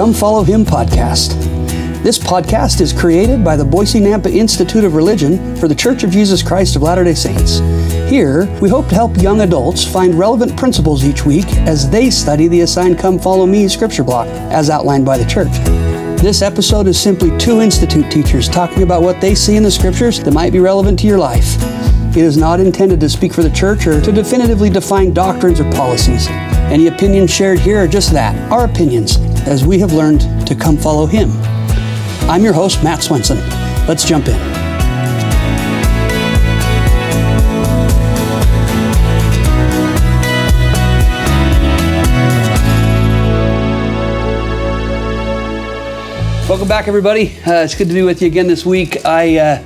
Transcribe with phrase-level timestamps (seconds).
[0.00, 1.34] Come Follow Him podcast.
[2.02, 6.10] This podcast is created by the Boise Nampa Institute of Religion for the Church of
[6.10, 7.58] Jesus Christ of Latter day Saints.
[8.08, 12.48] Here, we hope to help young adults find relevant principles each week as they study
[12.48, 15.52] the assigned Come Follow Me scripture block as outlined by the church.
[16.22, 20.18] This episode is simply two Institute teachers talking about what they see in the scriptures
[20.22, 21.56] that might be relevant to your life.
[22.16, 25.70] It is not intended to speak for the church or to definitively define doctrines or
[25.72, 26.26] policies.
[26.70, 30.76] Any opinions shared here are just that, our opinions, as we have learned to come
[30.76, 31.30] follow Him.
[32.28, 33.38] I'm your host, Matt Swenson.
[33.86, 34.60] Let's jump in.
[46.48, 47.38] Welcome back, everybody.
[47.46, 49.04] Uh, it's good to be with you again this week.
[49.04, 49.62] I uh,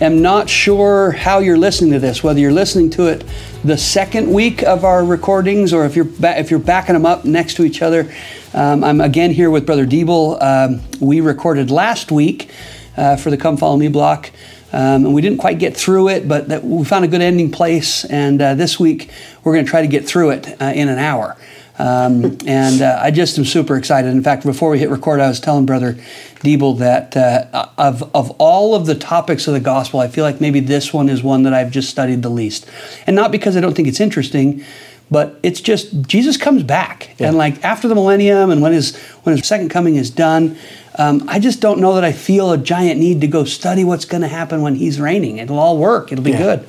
[0.00, 3.24] am not sure how you're listening to this, whether you're listening to it
[3.64, 7.24] the second week of our recordings or if you're ba- if you're backing them up
[7.24, 8.12] next to each other.
[8.54, 10.40] Um, I'm again here with Brother Deeble.
[10.42, 12.50] Um, we recorded last week
[12.96, 14.30] uh, for the Come Follow Me block.
[14.72, 17.50] Um, and we didn't quite get through it, but that we found a good ending
[17.50, 18.04] place.
[18.04, 19.10] And uh, this week
[19.44, 21.36] we're going to try to get through it uh, in an hour.
[21.78, 24.08] Um, and uh, I just am super excited.
[24.08, 25.94] In fact, before we hit record, I was telling Brother
[26.40, 30.40] Deeble that uh, of, of all of the topics of the gospel, I feel like
[30.40, 32.66] maybe this one is one that I've just studied the least.
[33.06, 34.64] And not because I don't think it's interesting,
[35.10, 37.10] but it's just Jesus comes back.
[37.18, 37.28] Yeah.
[37.28, 40.56] And like after the millennium and when his, when his second coming is done,
[40.98, 44.06] um, I just don't know that I feel a giant need to go study what's
[44.06, 45.36] going to happen when he's reigning.
[45.36, 46.56] It'll all work, it'll be yeah.
[46.56, 46.68] good.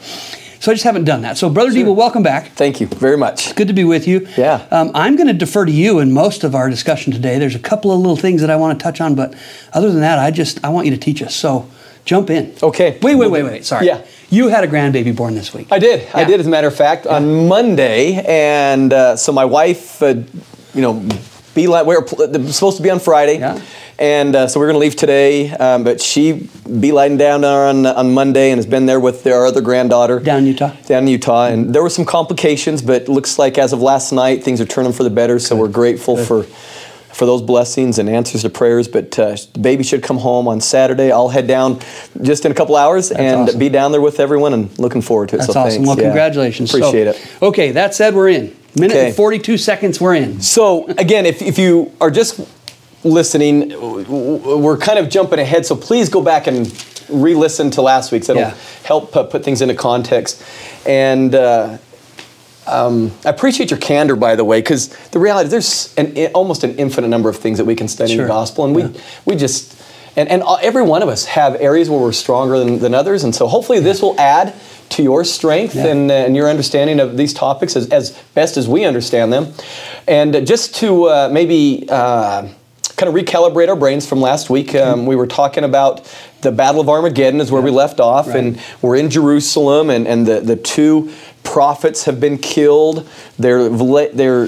[0.59, 1.37] So I just haven't done that.
[1.37, 1.85] So, Brother sure.
[1.85, 2.49] Deeble, welcome back.
[2.49, 3.45] Thank you very much.
[3.45, 4.27] It's good to be with you.
[4.37, 4.65] Yeah.
[4.71, 7.37] Um, I'm going to defer to you in most of our discussion today.
[7.37, 9.35] There's a couple of little things that I want to touch on, but
[9.73, 11.35] other than that, I just I want you to teach us.
[11.35, 11.69] So,
[12.05, 12.55] jump in.
[12.63, 12.97] Okay.
[13.01, 13.65] Wait, wait, wait, wait.
[13.65, 13.85] Sorry.
[13.85, 14.03] Yeah.
[14.29, 15.67] You had a grandbaby born this week.
[15.71, 16.01] I did.
[16.01, 16.17] Yeah.
[16.17, 17.15] I did, as a matter of fact, yeah.
[17.15, 20.15] on Monday, and uh, so my wife, uh,
[20.73, 21.07] you know,
[21.57, 22.07] be like we were
[22.51, 23.39] supposed to be on Friday.
[23.39, 23.61] Yeah.
[23.99, 26.47] And uh, so we're going to leave today, um, but she
[26.79, 30.39] be lying down on on Monday and has been there with our other granddaughter down
[30.39, 30.71] in Utah.
[30.85, 34.43] Down in Utah, and there were some complications, but looks like as of last night
[34.43, 35.39] things are turning for the better.
[35.39, 35.61] So Good.
[35.61, 36.27] we're grateful Good.
[36.27, 36.43] for
[37.17, 38.87] for those blessings and answers to prayers.
[38.87, 41.11] But uh, the baby should come home on Saturday.
[41.11, 41.79] I'll head down
[42.21, 43.59] just in a couple hours That's and awesome.
[43.59, 45.39] be down there with everyone and looking forward to it.
[45.39, 45.71] That's so awesome.
[45.71, 45.87] Thanks.
[45.87, 46.03] Well, yeah.
[46.03, 46.69] congratulations.
[46.69, 47.41] Appreciate so, it.
[47.41, 48.55] Okay, that said, we're in.
[48.79, 49.07] Minute okay.
[49.07, 50.41] and 42 seconds, we're in.
[50.41, 52.39] So, again, if, if you are just
[53.03, 56.67] listening, we're kind of jumping ahead, so please go back and
[57.09, 58.27] re-listen to last week's.
[58.27, 58.53] That'll Yeah.
[58.83, 60.43] help put, put things into context.
[60.85, 61.77] And uh,
[62.67, 66.63] um, I appreciate your candor, by the way, because the reality is there's an, almost
[66.63, 69.01] an infinite number of things that we can study in the gospel, and we Yeah.
[69.25, 69.75] we just
[70.17, 73.33] and, and every one of us have areas where we're stronger than, than others, and
[73.35, 74.53] so hopefully this will add
[74.89, 75.87] to your strength Yeah.
[75.87, 79.53] and, uh, and your understanding of these topics as, as best as we understand them.
[80.07, 82.47] And just to uh, maybe uh,
[82.95, 86.01] kind of recalibrate our brains from last week, um, we were talking about
[86.41, 88.37] the Battle of Armageddon is where we left off, Right.
[88.37, 91.11] and we're in Jerusalem, and, and the, the two
[91.43, 93.07] prophets have been killed.
[93.37, 94.47] They're, they're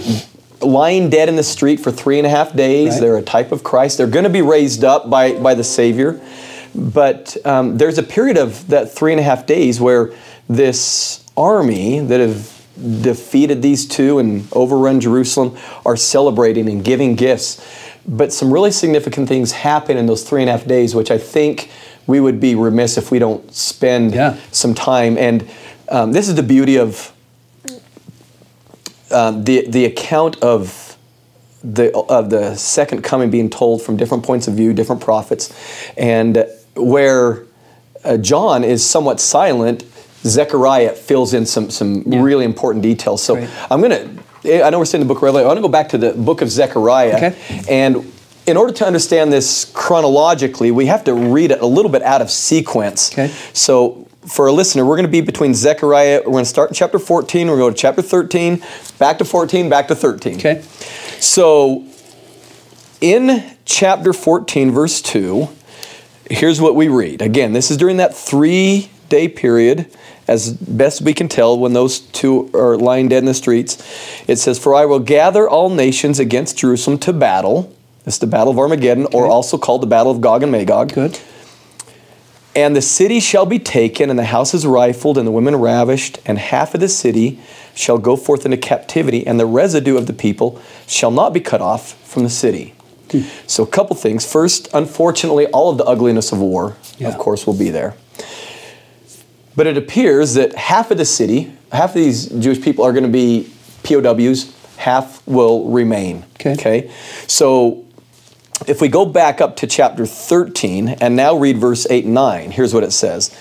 [0.62, 2.94] lying dead in the street for three and a half days.
[2.94, 3.02] Right.
[3.02, 3.98] They're a type of Christ.
[3.98, 6.20] They're going to be raised up by, by the Savior.
[6.76, 10.12] But um, there's a period of that three and a half days where
[10.50, 12.56] this army that have
[13.02, 17.64] defeated these two and overrun Jerusalem are celebrating and giving gifts.
[18.08, 21.18] But some really significant things happen in those three and a half days, which I
[21.18, 21.70] think
[22.08, 24.38] we would be remiss if we don't spend Yeah.
[24.52, 25.18] some time.
[25.18, 25.48] And
[25.90, 27.12] um, this is the beauty of
[29.12, 30.98] um, the the account of
[31.64, 35.54] the of the second coming being told from different points of view, different prophets,
[35.98, 36.46] and
[36.76, 37.44] where
[38.06, 39.84] uh, John is somewhat silent,
[40.24, 42.22] Zechariah fills in some some Yeah.
[42.22, 43.22] really important details.
[43.24, 43.50] So Great.
[43.72, 44.08] I'm gonna.
[44.46, 45.46] Eh, I know we're saying the book of Revelation.
[45.46, 47.36] I want to go back to the book of Zechariah, Okay.
[47.70, 48.12] and
[48.46, 52.22] in order to understand this chronologically, we have to read it a little bit out
[52.22, 53.12] of sequence.
[53.14, 53.30] Okay.
[53.54, 56.22] So for a listener, we're going to be between Zechariah.
[56.26, 57.48] We're going to start in chapter 14.
[57.48, 58.62] We're going to go to chapter 13,
[58.98, 60.36] back to 14, back to 13.
[60.38, 60.62] Okay.
[61.20, 61.84] So
[63.02, 65.48] in chapter 14, verse 2,
[66.30, 67.22] here's what we read.
[67.22, 69.86] Again, this is during that three day period,
[70.30, 73.78] as best we can tell, when those two are lying dead in the streets.
[74.28, 77.76] It says, For I will gather all nations against Jerusalem to battle.
[78.06, 80.94] It's the Battle of Armageddon, or also called the Battle of Gog and Magog.
[80.94, 81.20] Good.
[82.56, 86.38] And the city shall be taken, and the houses rifled, and the women ravished, and
[86.38, 87.40] half of the city
[87.76, 91.62] shall go forth into captivity, and the residue of the people shall not be cut
[91.62, 92.74] off from the city.
[93.12, 93.22] Hmm.
[93.48, 94.32] So, a couple things.
[94.32, 97.08] First, unfortunately, all of the ugliness of war, Yeah.
[97.10, 97.96] of course, will be there.
[99.60, 103.04] But it appears that half of the city, half of these Jewish people are going
[103.04, 103.52] to be
[103.84, 106.24] POWs, half will remain.
[106.36, 106.54] Okay.
[106.54, 106.92] Okay.
[107.28, 107.86] So
[108.68, 112.52] if we go back up to chapter 13 and now read verse 8 and 9,
[112.52, 113.36] here's what it says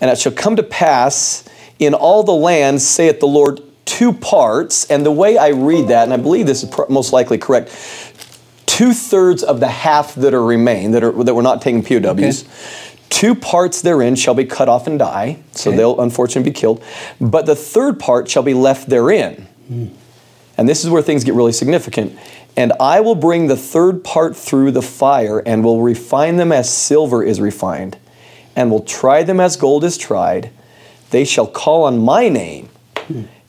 [0.00, 1.46] And it shall come to pass
[1.78, 4.90] in all the lands, saith the Lord, two parts.
[4.90, 7.68] And the way I read that, and I believe this is most likely correct,
[8.64, 12.44] two thirds of the half that are remain, that, are, that were not taking POWs.
[13.10, 15.76] Two parts therein shall be cut off and die, so Okay.
[15.78, 16.82] they'll unfortunately be killed.
[17.20, 19.46] But the third part shall be left therein.
[20.56, 22.18] And this is where things get really significant.
[22.56, 26.72] And I will bring the third part through the fire and will refine them as
[26.72, 27.96] silver is refined,
[28.56, 30.50] and will try them as gold is tried.
[31.10, 32.68] They shall call on my name,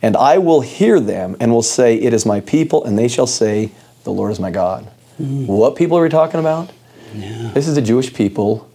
[0.01, 3.27] and I will hear them and will say, It is my people, and they shall
[3.27, 3.71] say,
[4.03, 4.85] The Lord is my God.
[5.17, 5.47] Hmm.
[5.47, 6.69] What people are we talking about?
[7.13, 8.68] This is the Jewish people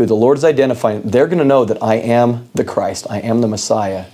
[0.00, 1.02] who the Lord is identifying.
[1.02, 4.06] They're going to know that I am the Christ, I am the Messiah.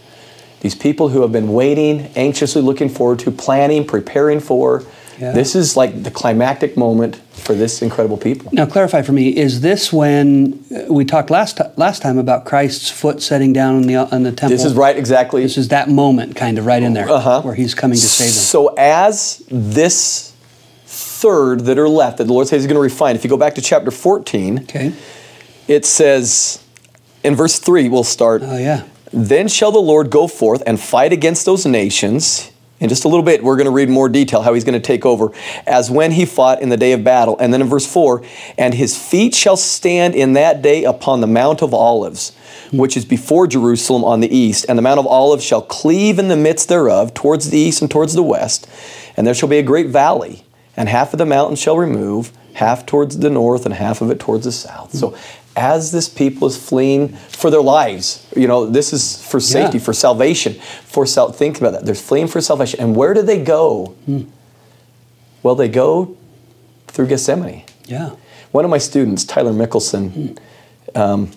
[0.61, 4.83] These people who have been waiting, anxiously looking forward to, planning, preparing for.
[5.19, 5.33] Yeah.
[5.33, 8.51] This is like the climactic moment for this incredible people.
[8.53, 12.91] Now, clarify for me: Is this when uh, we talked last last time about Christ's
[12.91, 14.51] foot setting down in the on the temple?
[14.51, 15.43] This is right, exactly.
[15.43, 17.41] This is that moment, kind of right in there, Uh-huh.
[17.43, 18.35] where He's coming to save them.
[18.35, 20.35] So as this
[20.85, 23.39] third that are left that the Lord says He's going to refine, if you go
[23.39, 24.93] back to chapter 14, Okay.
[25.69, 26.65] It says
[27.23, 28.43] in verse 3, we'll start.
[28.45, 28.85] Oh yeah.
[29.13, 32.51] Then shall the Lord go forth and fight against those nations.
[32.79, 34.87] In just a little bit, we're going to read more detail how he's going to
[34.87, 35.33] take over,
[35.67, 37.39] as when he fought in the day of battle.
[37.39, 38.23] And then in verse 4,
[38.59, 42.37] and his feet shall stand in that day upon the Mount of Olives,
[42.73, 44.67] which is before Jerusalem on the east.
[44.69, 47.91] And the Mount of Olives shall cleave in the midst thereof, towards the east and
[47.91, 48.69] towards the west.
[49.17, 50.45] And there shall be a great valley,
[50.77, 54.21] and half of the mountain shall remove, half towards the north, and half of it
[54.21, 54.93] towards the south.
[54.93, 55.17] So
[55.57, 59.85] as this people is fleeing for their lives, you know, this is for safety, Yeah.
[59.85, 60.55] for salvation,
[60.85, 61.87] for sal- think about that.
[61.87, 62.79] They're fleeing for salvation.
[62.81, 63.95] And where do they go?
[64.05, 64.25] Hmm.
[65.43, 66.17] Well, they go
[66.89, 67.63] through Gethsemane.
[67.87, 68.11] Yeah.
[68.53, 70.99] One of my students, Tyler Mickelson, hmm.
[71.01, 71.31] um,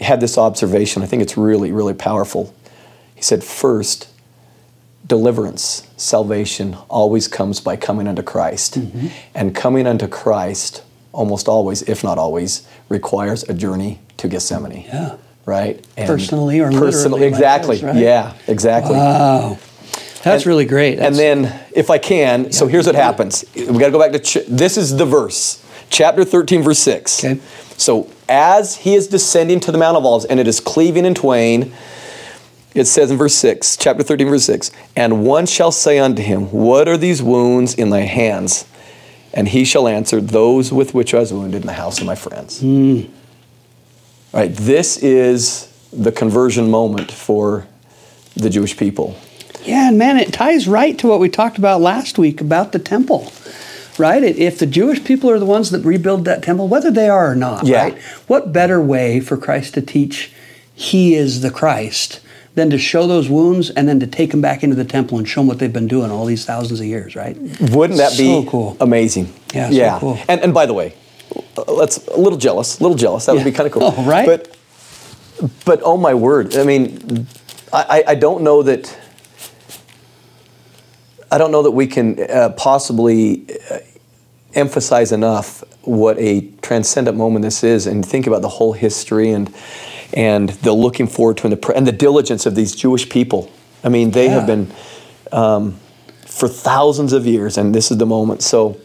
[0.00, 1.02] had this observation.
[1.02, 2.54] I think it's really, really powerful.
[3.14, 4.08] He said, first,
[5.06, 8.78] deliverance, salvation always comes by coming unto Christ.
[8.78, 9.08] Mm-hmm.
[9.34, 10.82] And coming unto Christ,
[11.14, 14.82] almost always, if not always, requires a journey to Gethsemane.
[14.86, 15.16] Yeah.
[15.46, 15.84] Right?
[15.96, 17.80] And Personally or personally, exactly.
[17.82, 17.96] right?
[17.96, 18.94] Yeah, exactly.
[18.94, 19.58] Wow.
[20.22, 20.98] That's And- really great.
[20.98, 23.44] And then, if I can, so here's what happens.
[23.54, 27.24] We got to go back to ch- this is the verse, chapter 13, verse 6.
[27.24, 27.40] Okay.
[27.76, 31.14] So, as he is descending to the Mount of Olives and it is cleaving in
[31.14, 31.74] twain,
[32.74, 36.50] it says in verse 6, chapter 13, verse 6, and one shall say unto him,
[36.52, 38.64] What are these wounds in thy hands?
[39.36, 42.14] And he shall answer, Those with which I was wounded in the house of my
[42.14, 42.60] friends.
[42.60, 43.02] Hmm.
[44.32, 47.66] Right, this is the conversion moment for
[48.34, 49.16] the Jewish people.
[49.64, 52.78] Yeah, and man, it ties right to what we talked about last week about the
[52.78, 53.32] temple,
[53.98, 54.22] right?
[54.22, 57.34] If the Jewish people are the ones that rebuild that temple, whether they are or
[57.36, 57.82] not, Yeah.
[57.82, 57.98] right?
[58.26, 60.30] What better way for Christ to teach
[60.76, 62.20] He is the Christ
[62.54, 65.28] than to show those wounds and then to take them back into the temple and
[65.28, 67.36] show them what they've been doing all these thousands of years, right?
[67.60, 68.76] Wouldn't that So be cool.
[68.80, 69.32] amazing?
[69.52, 69.98] Yeah, so yeah.
[69.98, 70.18] cool.
[70.28, 70.94] And and by the way,
[71.66, 73.26] let's a little jealous, a little jealous.
[73.26, 73.82] That would be kind of cool.
[73.96, 74.26] Oh, right?
[74.26, 74.56] But
[75.64, 76.56] but oh my word!
[76.56, 77.26] I mean,
[77.72, 78.96] I I, I don't know that.
[81.30, 83.78] I don't know that we can uh, possibly uh,
[84.54, 89.52] emphasize enough what a transcendent moment this is, and think about the whole history and
[90.14, 93.50] and the looking forward to and the and the diligence of these Jewish people.
[93.82, 94.72] I mean, they have been
[95.30, 95.78] um,
[96.26, 98.42] for thousands of years, and this is the moment.
[98.42, 98.80] So,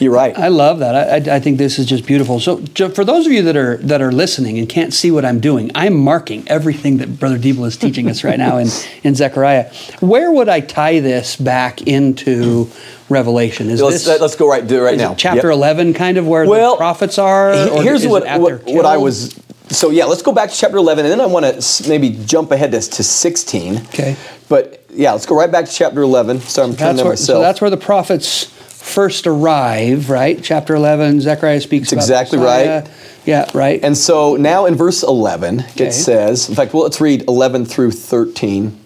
[0.00, 0.36] you're right.
[0.36, 1.26] I love that.
[1.28, 2.40] I, I, I think this is just beautiful.
[2.40, 2.58] So,
[2.90, 5.70] for those of you that are that are listening and can't see what I'm doing,
[5.74, 8.68] I'm marking everything that Brother Deeble is teaching us right now in
[9.04, 9.72] in Zechariah.
[10.00, 12.68] Where would I tie this back into
[13.08, 13.70] Revelation?
[13.70, 15.12] Is let's this let's go right do it right now.
[15.12, 15.54] it chapter Yep.
[15.54, 17.52] 11, kind of where Well, the prophets are?
[17.52, 19.38] Or Here's what what, what I was.
[19.68, 22.50] So yeah, let's go back to chapter 11, and then I want to maybe jump
[22.52, 23.78] ahead to, to 16.
[23.88, 24.16] Okay.
[24.48, 26.40] But yeah, let's go right back to chapter 11.
[26.40, 30.42] Sorry, I'm turning That's to where, so that's where the prophets first arrive, right?
[30.42, 32.80] Chapter 11, Zechariah speaks That's about exactly Messiah.
[32.82, 32.90] right.
[33.26, 33.82] Yeah, right.
[33.82, 35.88] And so now in verse 11, Okay.
[35.88, 38.78] it says, in fact, well, let's read 11 through 13.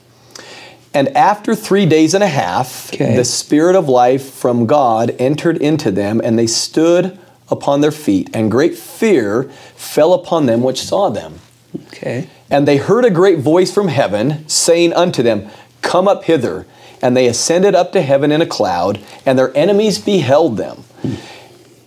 [0.95, 3.15] And after three days and a half, Okay.
[3.15, 7.19] the Spirit of life from God entered into them, and they stood
[7.51, 11.41] upon their feet, and great fear fell upon them which saw them.
[11.89, 12.29] okay.
[12.51, 15.49] And they heard a great voice from heaven saying unto them,
[15.83, 16.67] Come up hither.
[17.03, 20.85] And they ascended up to heaven in a cloud, and their enemies beheld them.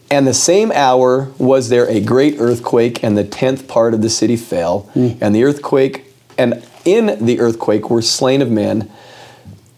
[0.10, 4.10] And the same hour was there a great earthquake, and the tenth part of the
[4.10, 4.82] city fell.
[4.94, 5.10] Hmm.
[5.22, 6.06] And the earthquake,
[6.38, 8.90] and in the earthquake were slain of men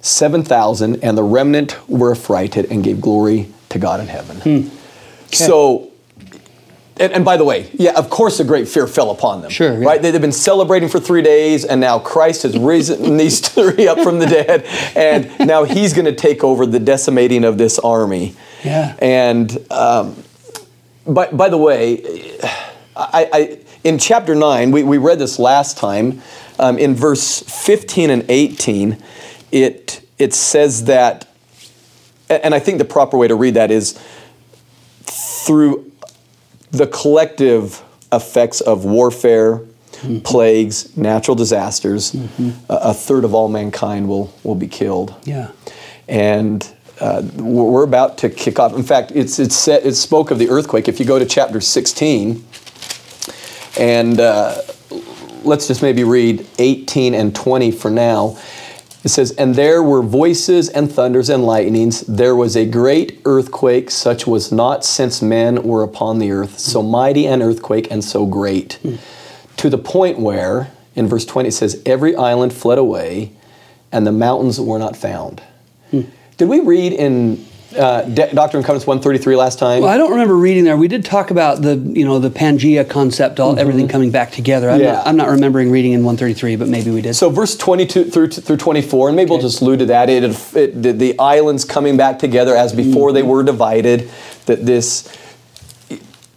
[0.02, 4.38] seven thousand, and the remnant were affrighted and gave glory to God in heaven.
[4.38, 4.70] Hmm.
[5.38, 5.92] So,
[6.98, 9.52] and, and by the way, yeah, of course, a great fear fell upon them.
[9.52, 9.86] Sure, yeah.
[9.86, 10.02] Right?
[10.02, 14.00] They, they've been celebrating for three days, and now Christ has risen these three up
[14.00, 14.64] from the dead,
[14.96, 18.36] and now He's going to take over the decimating of this army.
[18.64, 18.96] Yeah.
[19.00, 20.24] And um,
[21.06, 22.38] by, by the way,
[22.96, 26.22] I, I, in chapter 9, we, we read this last time,
[26.58, 28.98] um, in verse 15 and 18,
[29.52, 31.28] it, it says that,
[32.30, 34.00] and I think the proper way to read that is
[35.46, 35.92] through
[36.72, 39.62] the collective effects of warfare,
[40.24, 45.52] plagues, natural disasters, a, a third of all mankind will, will be killed Yeah.
[46.08, 46.68] and
[47.00, 48.74] uh, we're we're about to kick off.
[48.74, 50.88] In fact, it's it's set, it spoke of the earthquake.
[50.88, 52.42] If you go to chapter 16,
[53.78, 54.62] and uh,
[55.44, 58.38] let's just maybe read 18 and 20 for now.
[59.06, 62.02] It says, And there were voices and thunders and lightnings.
[62.02, 66.58] There was a great earthquake, such was not since men were upon the earth.
[66.58, 68.80] So mighty an earthquake and so great.
[69.58, 73.32] To the point where, in verse 20, it says, Every island fled away,
[73.92, 75.42] and the mountains were not found.
[75.92, 76.02] Hmm.
[76.38, 77.46] Did we read in
[77.78, 79.82] uh, De- Doctrine and Covenants 133 last time?
[79.82, 80.78] Well, I don't remember reading there.
[80.78, 84.70] We did talk about the you know the Pangea concept, all everything coming back together.
[84.70, 84.84] I'm, Mm-hmm.
[84.86, 84.94] Yeah.
[84.94, 87.14] not, I'm not remembering reading in 133, but maybe we did.
[87.16, 90.10] So verse 22 through through 24, and maybe we'll just allude to that.
[90.10, 90.24] It,
[90.56, 94.10] it the, the islands coming back together as before they were divided.
[94.46, 95.08] That this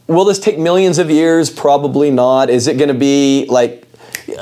[0.07, 1.51] will this take millions of years?
[1.51, 2.51] Probably not.
[2.51, 3.85] Is it going to be like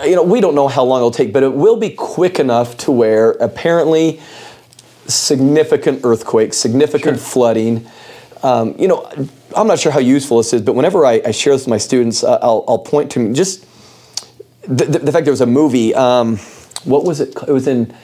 [0.04, 2.76] you know we don't know how long it'll take, but it will be quick enough
[2.78, 4.20] to where apparently
[5.08, 7.86] significant earthquakes, significant flooding.
[8.42, 9.10] Um, you know,
[9.56, 11.78] I'm not sure how useful this is, but whenever I, I share this with my
[11.78, 13.66] students, uh, I'll, I'll point to just
[14.62, 15.94] the, the, the fact there was a movie.
[15.94, 16.38] Um,
[16.84, 17.34] what was it?
[17.46, 17.94] It was in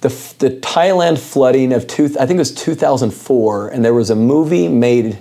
[0.00, 2.04] the, the Thailand flooding of two.
[2.18, 5.18] I think it was 2004, and there was a movie made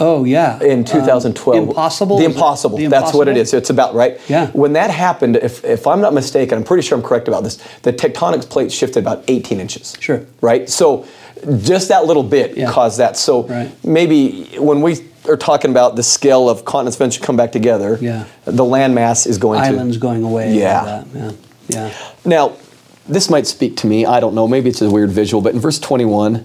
[0.00, 1.68] oh yeah, in Um, 2012.
[1.68, 2.16] Impossible.
[2.16, 2.78] The Is it Impossible.
[2.88, 3.54] That's what it is.
[3.54, 4.18] It's about right.
[4.28, 4.48] Yeah.
[4.52, 7.58] When that happened, if if I'm not mistaken, I'm pretty sure I'm correct about this.
[7.82, 9.96] The tectonic plate shifted about 18 inches.
[10.00, 10.22] Sure.
[10.40, 10.68] Right.
[10.68, 11.04] So
[11.62, 12.70] just that little bit Yeah.
[12.70, 13.16] caused that.
[13.16, 13.70] So Right.
[13.84, 18.24] maybe when we are talking about the scale of continents eventually come back together, Yeah.
[18.46, 20.52] the landmass is going Islands to going away.
[20.54, 21.04] Yeah.
[21.14, 21.30] Yeah.
[21.68, 21.90] Yeah.
[22.24, 22.52] now,
[23.08, 24.04] this might speak to me.
[24.06, 24.46] I don't know.
[24.48, 26.44] Maybe it's a weird visual, but in verse 21,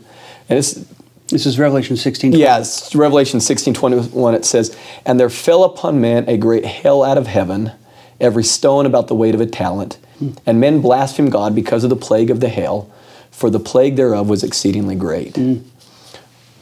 [0.49, 0.79] and it's
[1.27, 2.33] This is Revelation 16.
[2.33, 7.01] yeah, it's Revelation 16, 21, it says, And there fell upon men a great hail
[7.01, 7.71] out of heaven,
[8.19, 9.97] every stone about the weight of a talent.
[10.19, 10.31] Hmm.
[10.45, 12.91] And men blasphemed God because of the plague of the hail,
[13.31, 15.35] for the plague thereof was exceedingly great.
[15.35, 15.57] Hmm.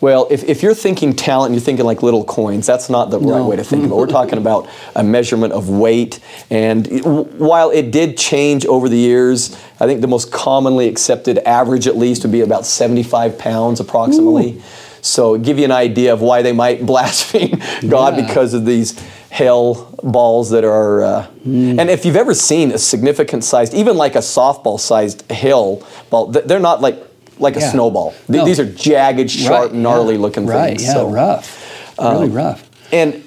[0.01, 3.19] Well, if, if you're thinking talent and you're thinking like little coins, that's not the
[3.19, 3.99] right way to think about it.
[3.99, 6.19] We're talking about a measurement of weight.
[6.49, 11.37] And it- while it did change over the years, I think the most commonly accepted
[11.39, 14.61] average, at least, would be about 75 pounds approximately.
[15.01, 18.25] So, give you an idea of why they might blaspheme God Yeah.
[18.27, 18.97] because of these
[19.29, 21.01] hell balls that are.
[21.03, 25.85] Uh, And if you've ever seen a significant sized, even like a softball sized hail
[26.09, 27.01] ball, they're not like
[27.39, 27.71] like a Yeah.
[27.71, 28.11] snowball.
[28.11, 28.45] Th- No.
[28.45, 30.21] These are jagged, sharp, Right, gnarly yeah.
[30.21, 30.83] looking right, things.
[30.83, 31.93] yeah, so, rough.
[31.99, 32.69] really um, rough.
[32.91, 33.23] And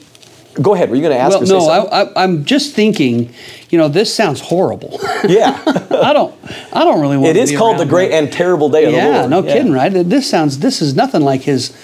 [0.60, 0.90] go ahead.
[0.90, 1.68] Were you going to ask Well, no?
[1.68, 3.32] I, I, I'm just thinking.
[3.68, 4.98] You know, this sounds horrible.
[5.28, 6.32] yeah, I don't.
[6.72, 7.30] I don't really want.
[7.30, 9.14] it is called the great and terrible day of the Lord.
[9.14, 9.88] Yeah, no kidding, right?
[9.92, 10.60] This sounds.
[10.60, 11.76] This is nothing like his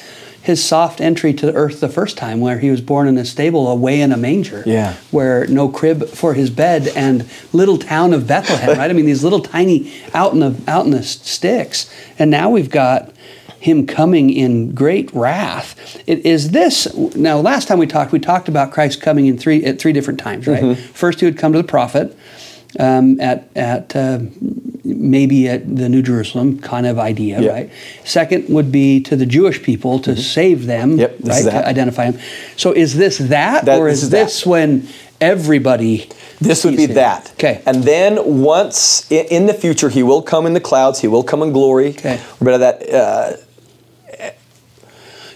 [0.43, 3.69] his soft entry to earth the first time, where he was born in a stable
[3.69, 4.65] away in a manger.
[4.67, 4.95] Yeah.
[5.11, 8.91] Where no crib for his bed and little town of Bethlehem, right?
[8.91, 12.71] I mean, these little tiny out in the out in the sticks, and now we've
[12.71, 13.13] got
[13.61, 16.03] him coming in great wrath.
[16.09, 17.39] It, is this now?
[17.39, 20.49] Last time we talked, we talked about Christ coming in three at three different times,
[20.49, 20.63] right?
[20.63, 20.93] Mm-hmm.
[20.93, 22.17] First, he would come to the prophet
[22.79, 24.19] um, at at uh,
[24.85, 27.50] maybe at the New Jerusalem kind of idea, Yeah.
[27.52, 27.71] right?
[28.05, 31.00] Second would be to the Jewish people to save them, Mm-hmm.
[31.00, 31.52] Yep, this right?
[31.52, 32.21] To identify them.
[32.57, 34.25] So is this that, That- or is is that.
[34.25, 34.88] this when
[35.21, 36.09] everybody?
[36.41, 36.95] This would be him?
[36.95, 37.31] that.
[37.35, 37.62] Okay.
[37.67, 40.99] And then once in the future, he will come in the clouds.
[41.00, 41.91] He will come in glory.
[41.91, 42.19] Okay.
[42.41, 42.76] Remember that.
[42.93, 43.37] Uh,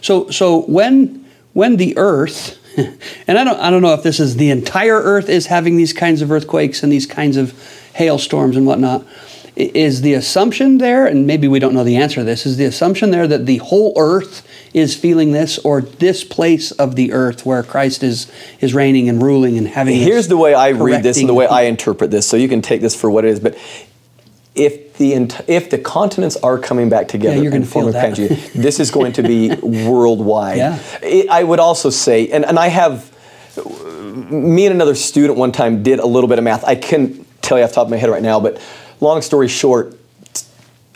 [0.02, 2.59] So so when when the earth
[3.26, 5.92] and I don't I don't know if this is the entire earth is having these
[5.92, 7.52] kinds of earthquakes and these kinds of
[7.95, 9.04] hailstorms and whatnot.
[9.54, 12.66] Is the assumption there, and maybe we don't know the answer to this, is the
[12.66, 17.47] assumption there that the whole earth is feeling this, or this place of the earth
[17.47, 18.30] where Christ is
[18.61, 19.97] is reigning and ruling and having?
[19.97, 22.61] Here's the way I read this and the way I interpret this, so you can
[22.61, 23.40] take this for what it is.
[23.40, 23.56] But
[24.54, 27.95] if the ent- if the continents are coming back together you're in the form of.
[27.95, 30.59] Pangea, this is going to be worldwide.
[30.59, 30.79] Yeah.
[31.03, 33.12] It- I would also say, and, and I have,
[34.31, 36.65] me and another student one time did a little bit of math.
[36.65, 38.61] I couldn't tell you off the top of my head right now, but
[39.00, 39.97] long story short,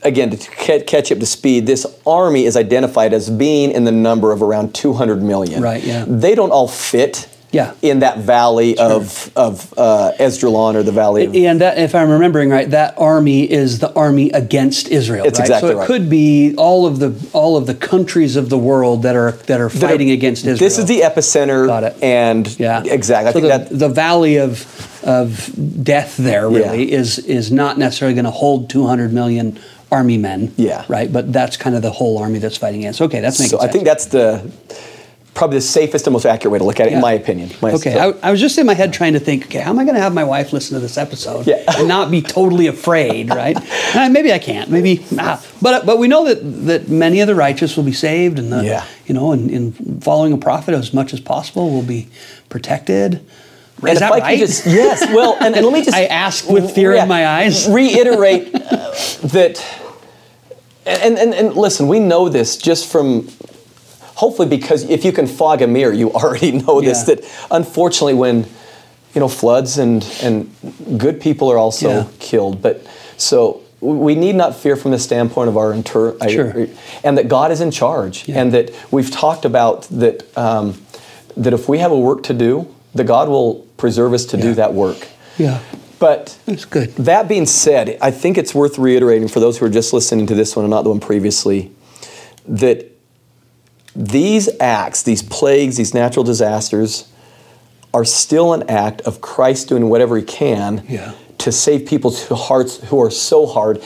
[0.02, 3.92] again, to ca- catch up to speed, this army is identified as being in the
[3.92, 5.62] number of around 200 million.
[5.62, 6.04] Right, yeah.
[6.08, 7.74] They don't all fit Yeah.
[7.82, 11.34] in that valley of, of uh, Esdraelon or the valley of.
[11.34, 15.26] And that, if I'm remembering right, that army is the army against Israel.
[15.26, 15.46] It's right?
[15.46, 15.86] exactly so it right.
[15.86, 19.60] could be all of the all of the countries of the world that are that
[19.60, 20.58] are that are- fighting against Israel.
[20.58, 21.66] This is the epicenter.
[21.66, 21.96] Got it.
[22.02, 23.28] And yeah, exactly.
[23.30, 25.50] I So think the, that the valley of of
[25.82, 26.98] death there really Yeah.
[26.98, 29.58] is is not necessarily going to hold 200 million
[29.90, 30.52] army men.
[30.56, 30.84] Yeah.
[30.88, 31.12] right.
[31.12, 33.00] But that's kind of the whole army that's fighting against.
[33.00, 34.50] Okay, that's making so I think that's the
[35.34, 36.96] probably the safest and most accurate way to look at it, Yeah.
[36.96, 37.50] in my opinion.
[37.62, 39.78] My- Okay, I, I was just in my head trying to think, okay, how am
[39.78, 41.62] I going to have my wife listen to this episode Yeah.
[41.68, 43.56] and not be totally afraid, right?
[43.92, 45.44] Uh, maybe I can't, maybe, ah.
[45.60, 48.64] but but we know that that many of the righteous will be saved, and the,
[48.64, 48.84] Yeah.
[49.06, 52.06] you know, in, in following a prophet as much as possible will be
[52.48, 53.14] protected.
[53.82, 54.38] And Is that right?
[54.38, 57.68] just yes, well, and, and let me just I ask with fear in my eyes.
[57.80, 59.60] Reiterate that,
[60.86, 63.28] and, and and listen, we know this just from.
[64.20, 66.98] Hopefully, because if you can fog a mirror, you already know this.
[67.08, 67.14] Yeah.
[67.14, 68.36] That unfortunately, when
[69.14, 70.50] you know floods and and
[70.98, 72.04] good people are also Yeah.
[72.18, 72.76] killed, but
[73.16, 76.66] so we need not fear from the standpoint of our inter, Sure.
[77.02, 78.40] and that God is in charge, Yeah.
[78.40, 80.74] and that we've talked about that um,
[81.36, 84.52] that if we have a work to do, that God will preserve us to do
[84.54, 85.08] that work.
[85.38, 85.58] yeah,
[85.98, 86.88] But that's good.
[86.96, 90.34] that being said, I think it's worth reiterating for those who are just listening to
[90.34, 91.70] this one and not the one previously
[92.46, 92.84] that
[93.94, 97.08] these acts, these plagues, these natural disasters
[97.92, 101.12] are still an act of Christ doing whatever he can Yeah.
[101.38, 103.82] to save people's hearts who are so hard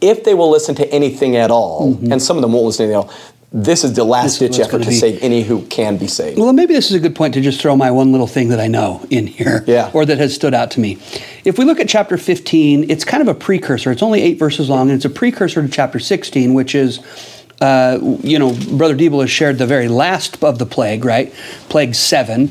[0.00, 1.98] if they will listen to anything at all.
[2.10, 3.14] And some of them won't listen to anything at all.
[3.52, 4.10] This is the Mm-hmm.
[4.10, 4.94] This last ditch effort to be.
[4.94, 6.38] save any who can be saved.
[6.38, 8.60] Well, maybe this is a good point to just throw my one little thing that
[8.60, 9.90] I know in here, Yeah.
[9.94, 10.98] or that has stood out to me.
[11.44, 13.90] If we look at chapter 15, it's kind of a precursor.
[13.92, 16.98] It's only eight verses long, and it's a precursor to chapter 16, which is,
[17.60, 21.32] uh, you know, Brother Deeble has shared the very last of the plague, right?
[21.68, 22.50] Plague seven.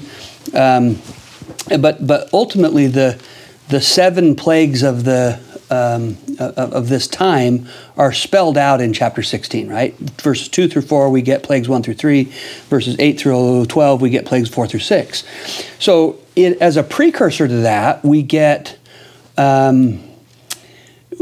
[0.54, 1.00] Um,
[1.80, 3.22] but but ultimately, the
[3.70, 5.40] the seven plagues of the
[5.70, 9.96] um, of, of this time are spelled out in chapter 16, right?
[9.98, 12.26] Verses 2 through 4, we get plagues 1 through 3.
[12.70, 15.24] Verses 8 through 12, we get plagues 4 through 6.
[15.80, 18.78] So, it, as a precursor to that, we get.
[19.38, 20.15] Um,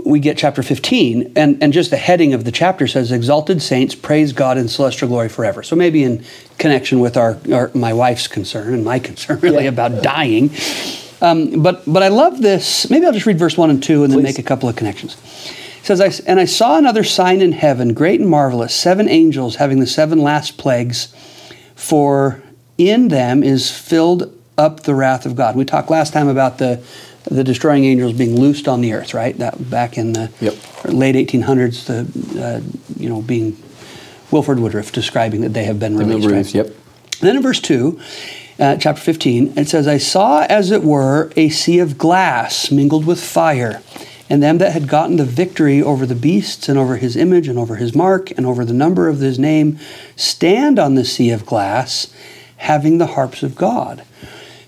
[0.06, 3.96] we get chapter 15, and, and just the heading of the chapter says, Exalted saints,
[3.96, 5.64] praise God in celestial glory forever.
[5.64, 6.24] So maybe in
[6.58, 9.70] connection with our, our my wife's concern and my concern really Yeah.
[9.70, 10.52] about dying.
[11.22, 12.90] Um, but, but I love this.
[12.90, 14.24] Maybe I'll just read verse 1 and 2 and then Please.
[14.24, 15.16] make a couple of connections.
[15.80, 19.56] It says, I, And I saw another sign in heaven, great and marvelous, seven angels
[19.56, 21.14] having the seven last plagues,
[21.76, 22.42] for
[22.78, 25.56] in them is filled up the wrath of God.
[25.56, 26.84] We talked last time about the
[27.26, 29.38] the destroying angels being loosed on the earth, right?
[29.38, 30.56] That back in the Yep.
[30.86, 32.62] late 1800s, the uh,
[32.98, 33.58] you know being
[34.32, 36.28] Wilford Woodruff describing that they have been released.
[36.30, 36.54] right?
[36.56, 36.76] Yep.
[37.22, 38.00] Then in verse 2,
[38.60, 43.06] uh, chapter 15, it says, I saw as it were a sea of glass mingled
[43.06, 43.82] with fire,
[44.30, 47.58] and them that had gotten the victory over the beasts and over his image and
[47.60, 49.80] over his mark and over the number of his name
[50.16, 52.08] stand on the sea of glass,
[52.58, 54.04] having the harps of God.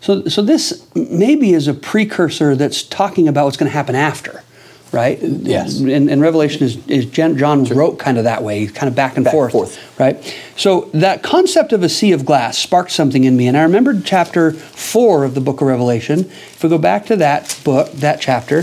[0.05, 4.43] So, so this maybe is a precursor that's talking about what's going to happen after,
[4.91, 5.17] right?
[5.19, 5.79] Yes.
[5.79, 9.15] And, and Revelation is, is Jan- John wrote kind of that way, kind of back
[9.15, 9.99] and Back forth, forth.
[9.99, 10.37] right?
[10.57, 14.05] So that concept of a sea of glass sparked something in me, and I remembered
[14.05, 16.19] chapter four of the book of Revelation.
[16.19, 18.59] If we go back to that book, that chapter,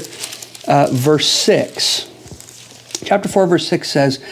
[0.68, 2.08] uh, verse six.
[3.04, 4.24] Chapter 4, verse 6 says,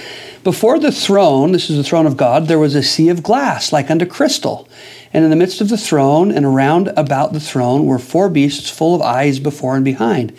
[0.44, 3.72] Before the throne, this is the throne of God, there was a sea of glass
[3.72, 4.68] like unto crystal.
[5.12, 8.70] And in the midst of the throne and around about the throne were four beasts
[8.70, 10.36] full of eyes before and behind.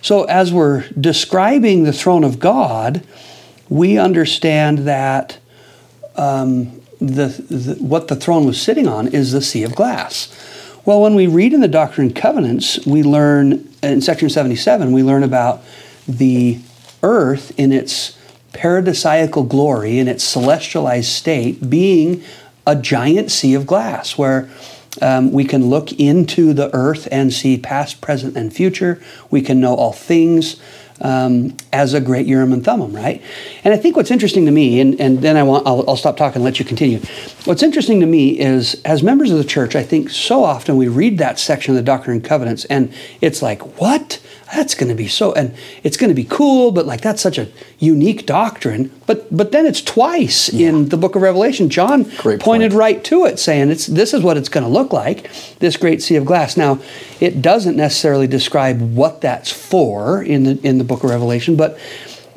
[0.00, 3.02] So, as we're describing the throne of God,
[3.68, 5.38] we understand that
[6.14, 10.32] um, the, the, what the throne was sitting on is the sea of glass.
[10.84, 15.02] Well, when we read in the Doctrine and Covenants, we learn in section 77, we
[15.02, 15.62] learn about
[16.06, 16.60] the
[17.02, 18.16] earth in its
[18.52, 22.22] paradisiacal glory, in its celestialized state, being
[22.66, 24.48] a giant sea of glass where
[25.00, 29.00] um, we can look into the earth and see past, present, and future.
[29.30, 30.60] We can know all things
[31.00, 33.22] um, as a great Urim and Thummim, right?
[33.64, 36.16] And I think what's interesting to me, and, and then I want I'll, I'll stop
[36.16, 37.00] talking and let you continue.
[37.44, 40.88] What's interesting to me is, as members of the church, I think so often we
[40.88, 44.22] read that section of the Doctrine and Covenants, and it's like, what?
[44.56, 47.36] That's going to be so, and it's going to be cool, but like that's such
[47.36, 47.46] a
[47.78, 48.90] unique doctrine.
[49.06, 51.68] But but then it's twice in the Book of Revelation.
[51.68, 52.80] John Great pointed point.
[52.80, 56.02] right to it, saying it's this is what it's going to look like, this great
[56.02, 56.56] sea of glass.
[56.56, 56.78] Now,
[57.20, 61.78] it doesn't necessarily describe what that's for in the in the book of Revelation, but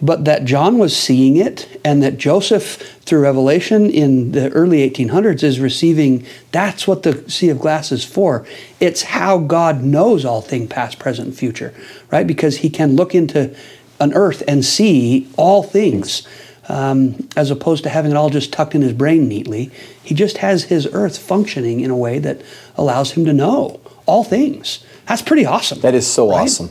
[0.02, 5.44] but that John was seeing it and that Joseph, through Revelation in the early 1800s,
[5.44, 8.46] is receiving that's what the Sea of Glass is for.
[8.80, 11.74] It's how God knows all things past, present, and future,
[12.12, 12.26] right?
[12.26, 13.56] Because he can look into
[14.00, 16.28] an earth and see all things.
[16.72, 19.72] Um, as opposed to having it all just tucked in his brain neatly,
[20.04, 22.44] he just has his earth functioning in a way that
[22.76, 24.86] allows him to know all things.
[25.08, 25.80] That's pretty awesome.
[25.80, 26.42] That is so right?
[26.42, 26.70] awesome.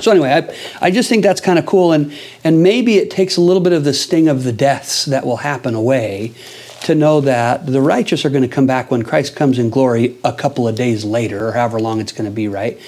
[0.00, 2.12] So anyway, I, I just think that's kind of cool, and
[2.44, 5.38] and maybe it takes a little bit of the sting of the deaths that will
[5.38, 6.32] happen away,
[6.82, 10.16] to know that the righteous are going to come back when Christ comes in glory
[10.22, 12.78] a couple of days later, or however long it's going to be, right?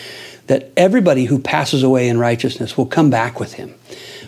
[0.49, 3.75] That everybody who passes away in righteousness will come back with Him,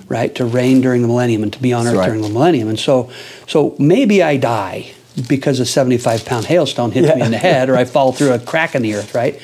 [0.09, 2.07] right, to reign during the millennium and to be on earth right.
[2.07, 3.11] during the millennium, and so
[3.47, 4.93] so maybe I die
[5.29, 7.17] because a 75 pound hailstone hits Yeah.
[7.17, 9.39] me in the head, or I fall through a crack in the earth, right?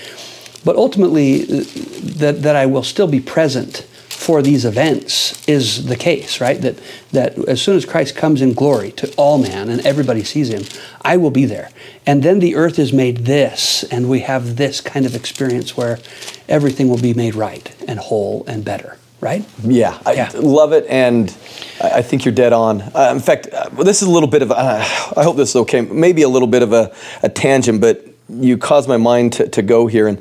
[0.67, 6.41] But ultimately, that, that I will still be present for these events is the case,
[6.41, 6.61] right?
[6.61, 6.77] That,
[7.13, 10.65] that as soon as Christ comes in glory to all man and everybody sees him,
[11.03, 11.71] I will be there.
[12.05, 16.01] And then the earth is made this, and we have this kind of experience where
[16.49, 19.45] everything will be made right and whole and better, right?
[19.63, 20.31] Yeah, I Yeah.
[20.35, 21.33] love it, and
[21.81, 22.83] I I think you're dead on.
[22.83, 24.57] Uh, in fact, uh, this is a little bit of, uh,
[25.17, 28.59] I hope this is okay, maybe a little bit of a, a tangent, but you
[28.59, 30.09] caused my mind to, to go here.
[30.09, 30.21] And,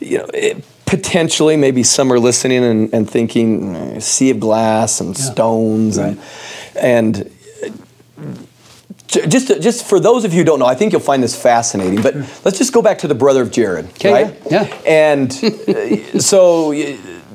[0.00, 5.00] you know, it, potentially, maybe some are listening and, and thinking, "Eh, sea of glass
[5.00, 6.20] and stones, and,
[6.78, 7.30] and
[9.08, 12.02] just just for those of you who don't know, I think you'll find this fascinating.
[12.02, 14.42] But let's just go back to the brother of Jared, Okay, right?
[14.50, 14.82] yeah, yeah.
[14.86, 16.72] And uh, so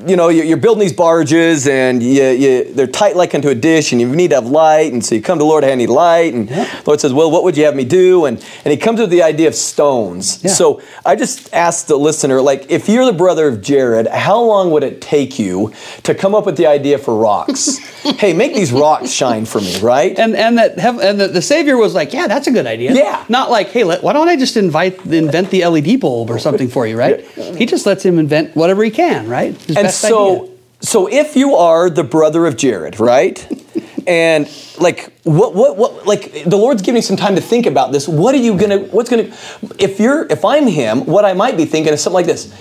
[0.08, 3.56] you know you- you're building these barges, and you, you, they're tight like into a
[3.56, 4.94] dish, and you need to have light.
[4.94, 6.68] And so you come to the Lord, I need light, and Yeah.
[6.86, 9.24] Lord says, "Well, what would you have me do?" And and he comes with the
[9.24, 10.40] idea of stones.
[10.44, 10.52] Yeah.
[10.52, 14.72] So I just asked the listener, like, if you're the brother of Jared, how long
[14.72, 15.72] would it take you
[16.04, 17.78] to come up with the idea for rocks?
[18.18, 20.18] hey, make these rocks shine for me, right?
[20.18, 22.94] And and that and the, the Savior was like, yeah, that's a good idea.
[22.94, 23.24] Yeah.
[23.30, 26.70] Not like, hey, let, why don't I just invite invent the LED bulb or something
[26.70, 27.22] for you, right?
[27.58, 29.56] He just lets him invent whatever he can, right?
[29.68, 30.56] His and best so idea.
[30.82, 33.38] so if you are the brother of Jared, right?
[34.08, 34.50] and
[34.80, 38.08] like what what what like the Lord's giving you some time to think about this.
[38.08, 39.32] What are you gonna what's gonna
[39.78, 42.54] if you're if I'm him, what I might be thinking is something like this.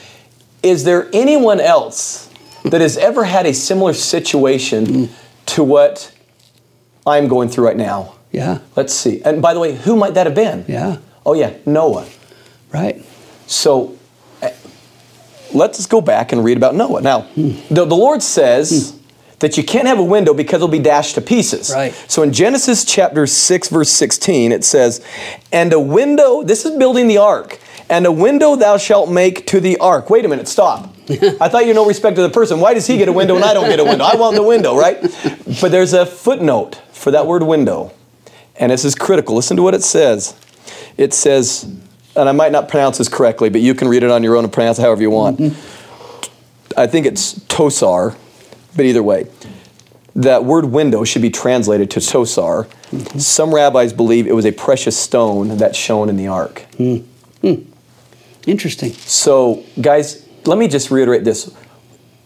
[0.62, 2.28] Is there anyone else
[2.64, 5.10] that has ever had a similar situation mm.
[5.46, 6.12] to what
[7.06, 8.14] I'm going through right now?
[8.32, 9.22] yeah, Let's see.
[9.22, 10.64] And by the way, who might that have been?
[10.68, 12.06] yeah, Oh yeah, Noah.
[12.72, 13.02] right.
[13.46, 13.97] So
[15.52, 17.00] let's go back and read about Noah.
[17.00, 17.52] Now, Hmm.
[17.70, 18.98] the, the Lord says
[19.40, 21.70] that you can't have a window because it'll be dashed to pieces.
[21.72, 21.94] Right.
[22.08, 25.04] So in Genesis chapter 6, verse 16, it says,
[25.52, 29.60] And a window, this is building the ark, and a window thou shalt make to
[29.60, 30.10] the ark.
[30.10, 30.92] Wait a minute, stop.
[31.40, 32.60] I thought you no respect to the person.
[32.60, 34.04] Why does he get a window and I don't get a window?
[34.04, 35.00] I want the window, right?
[35.60, 37.92] But there's a footnote for that word window.
[38.56, 39.36] And this is critical.
[39.36, 40.34] Listen to what it says.
[40.98, 41.64] It says,
[42.18, 44.44] and I might not pronounce this correctly, but you can read it on your own
[44.44, 45.38] and pronounce it however you want.
[45.38, 46.80] Mm-hmm.
[46.80, 48.16] I think it's tosar,
[48.76, 49.28] but either way,
[50.14, 52.66] that word window should be translated to tosar.
[52.90, 53.18] Mm-hmm.
[53.18, 56.66] Some rabbis believe it was a precious stone that shone in the ark.
[56.76, 56.96] Hmm.
[57.40, 57.62] Hmm.
[58.46, 58.92] Interesting.
[58.92, 61.54] So, guys, let me just reiterate this: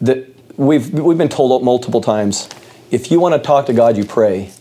[0.00, 2.48] that we've we've been told multiple times,
[2.90, 4.52] if you want to talk to God, you pray.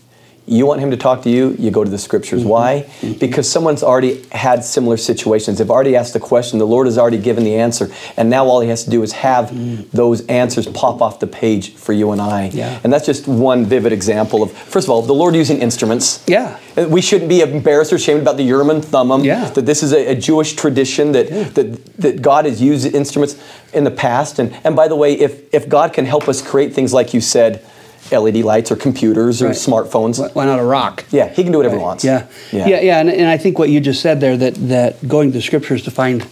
[0.44, 2.40] You want Him to talk to you, you go to the Scriptures.
[2.40, 2.48] Mm-hmm.
[2.48, 2.84] Why?
[3.00, 3.18] Mm-hmm.
[3.18, 5.58] Because someone's already had similar situations.
[5.58, 6.58] They've already asked the question.
[6.58, 9.12] The Lord has already given the answer, and now all He has to do is
[9.12, 9.84] have mm-hmm.
[9.96, 12.50] those answers pop off the page for you and I.
[12.52, 12.80] Yeah.
[12.82, 16.24] And that's just one vivid example of, first of all, the Lord using instruments.
[16.26, 16.58] Yeah.
[16.88, 19.24] We shouldn't be embarrassed or ashamed about the Urim and Thummim.
[19.24, 19.48] Yeah.
[19.50, 23.40] That this is a, a Jewish tradition that, that that God has used instruments
[23.72, 24.38] in the past.
[24.38, 27.20] And and by the way, if if God can help us create things like you
[27.20, 27.64] said,
[28.10, 29.54] LED lights or computers or Right.
[29.56, 31.04] smartphones, Why not a rock?
[31.10, 32.04] yeah, He can do whatever He wants.
[32.04, 32.68] Yeah, Yeah.
[32.68, 35.38] yeah, yeah, And, and I think what you just said there that that going to
[35.38, 36.26] the scriptures to find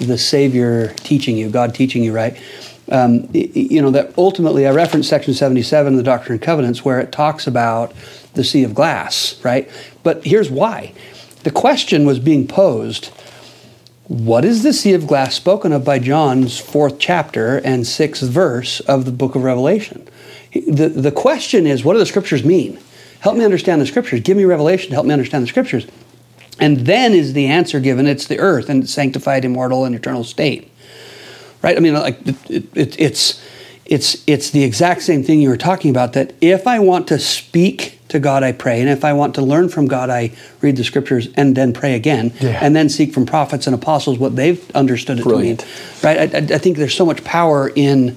[0.00, 2.36] the Savior teaching you, God teaching you, right?
[2.90, 7.00] Um, you know that ultimately, I referenced section seventy-seven of the Doctrine and Covenants where
[7.00, 7.92] it talks about
[8.34, 9.68] the sea of glass, right?
[10.04, 10.92] But here's why:
[11.42, 13.10] the question was being posed.
[14.06, 18.78] What is the sea of glass spoken of by John's fourth chapter and sixth verse
[18.80, 20.06] of the book of Revelation?
[20.60, 22.78] The, the question is, what do the scriptures mean?
[23.20, 24.20] Help me understand the scriptures.
[24.20, 25.86] Give me revelation to help me understand the scriptures.
[26.58, 30.70] And then is the answer given it's the earth and sanctified, immortal, and eternal state.
[31.62, 31.76] Right?
[31.76, 33.42] I mean, like, it, it, it, it's,
[33.84, 37.18] it's, it's the exact same thing you were talking about that if I want to
[37.18, 38.80] speak to God, I pray.
[38.80, 41.94] And if I want to learn from God, I read the scriptures and then pray
[41.94, 42.32] again.
[42.40, 42.58] Yeah.
[42.62, 45.60] And then seek from prophets and apostles what they've understood it Brilliant.
[45.60, 45.74] to mean.
[46.02, 46.34] Right?
[46.34, 48.16] I, I I think there's so much power in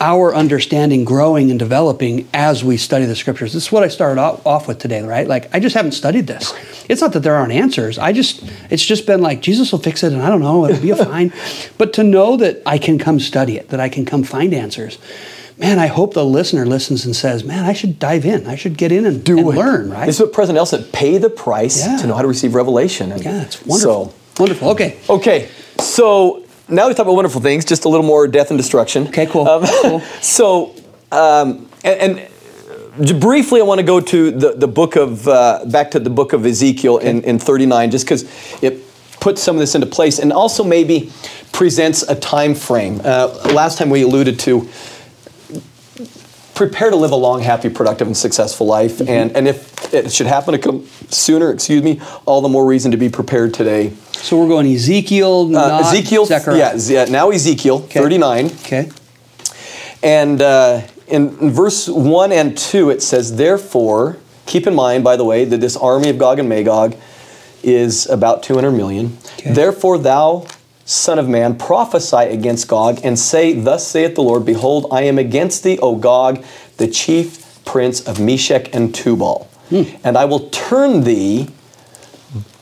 [0.00, 3.52] our understanding growing and developing as we study the scriptures.
[3.52, 5.26] This is what I started off, with today, right?
[5.26, 6.52] Like I just haven't studied this.
[6.88, 7.98] It's not that there aren't answers.
[7.98, 10.82] I just it's just been like Jesus will fix it and I don't know, it'll
[10.82, 11.32] be fine.
[11.78, 14.98] But to know that I can come study it, that I can come find answers.
[15.58, 18.46] Man, I hope the listener listens and says, "Man, I should dive in.
[18.46, 19.52] I should get in and, Do and it.
[19.52, 20.04] learn." Right?
[20.04, 21.96] This is what President said: pay the price Yeah.
[21.96, 23.10] to know how to receive revelation.
[23.10, 24.12] And yeah, it's wonderful.
[24.38, 24.68] wonderful.
[24.72, 24.98] Okay.
[25.08, 27.64] Okay, so now we talk about wonderful things.
[27.64, 29.08] Just a little more death and destruction.
[29.08, 29.48] Okay, cool.
[29.48, 30.00] Um, Cool.
[30.20, 30.74] So,
[31.12, 32.18] um, and,
[32.98, 36.10] and briefly, I want to go to the, the book of uh, back to the
[36.10, 38.24] book of Ezekiel in, in 39, just because
[38.62, 38.82] it
[39.20, 41.12] puts some of this into place, and also maybe
[41.52, 43.00] presents a time frame.
[43.04, 44.68] Uh, last time we alluded to
[46.56, 48.98] prepare to live a long, happy, productive, and successful life.
[48.98, 49.10] Mm-hmm.
[49.10, 52.90] And, and if it should happen to come sooner, excuse me, all the more reason
[52.90, 53.92] to be prepared today.
[54.12, 56.76] So we're going Ezekiel, Uh, Ezekiel, Zechariah.
[56.78, 58.46] yeah, now Ezekiel 39.
[58.46, 58.90] Okay.
[60.02, 64.16] And uh, in, in verse 1 and 2, it says, Therefore,
[64.46, 66.96] keep in mind, by the way, that this army of Gog and Magog
[67.62, 69.18] is about 200 million.
[69.38, 69.52] Okay.
[69.52, 70.46] Therefore, thou,
[70.86, 75.18] Son of man, prophesy against Gog and say, Thus saith the Lord, Behold, I am
[75.18, 76.44] against thee, O Gog,
[76.76, 79.50] the chief prince of Meshech and Tubal.
[79.68, 79.82] Hmm.
[80.04, 81.48] And I will turn thee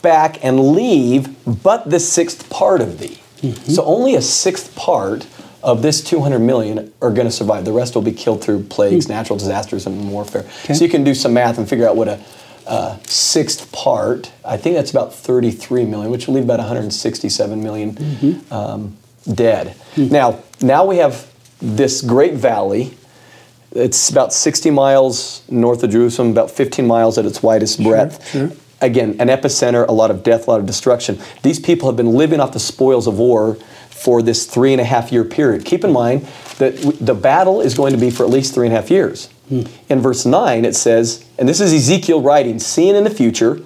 [0.01, 3.19] back and leave but the sixth part of thee.
[3.41, 3.71] Mm-hmm.
[3.71, 5.27] So only a sixth part
[5.61, 7.63] of this 200 million are going to survive.
[7.63, 9.11] The rest will be killed through plagues, hmm.
[9.11, 10.49] natural disasters, and warfare.
[10.73, 12.19] So you can do some math and figure out what a
[12.67, 18.43] uh, sixth part, I think that's about 33 million, which will leave about 167 million
[18.51, 18.97] um,
[19.31, 19.75] dead.
[19.97, 22.97] Now, now we have this great valley.
[23.71, 28.27] It's about 60 miles north of Jerusalem, about 15 miles at its widest breadth.
[28.29, 28.51] sure.
[28.81, 31.17] Again, an epicenter, a lot of death, a lot of destruction.
[31.43, 33.55] These people have been living off the spoils of war
[33.89, 35.65] for this three and a half year period.
[35.65, 38.67] Keep in mind that w- the battle is going to be for at least three
[38.67, 39.29] and a half years.
[39.49, 39.63] Hmm.
[39.89, 43.61] In verse 9, it says, and this is Ezekiel writing, seeing in the future,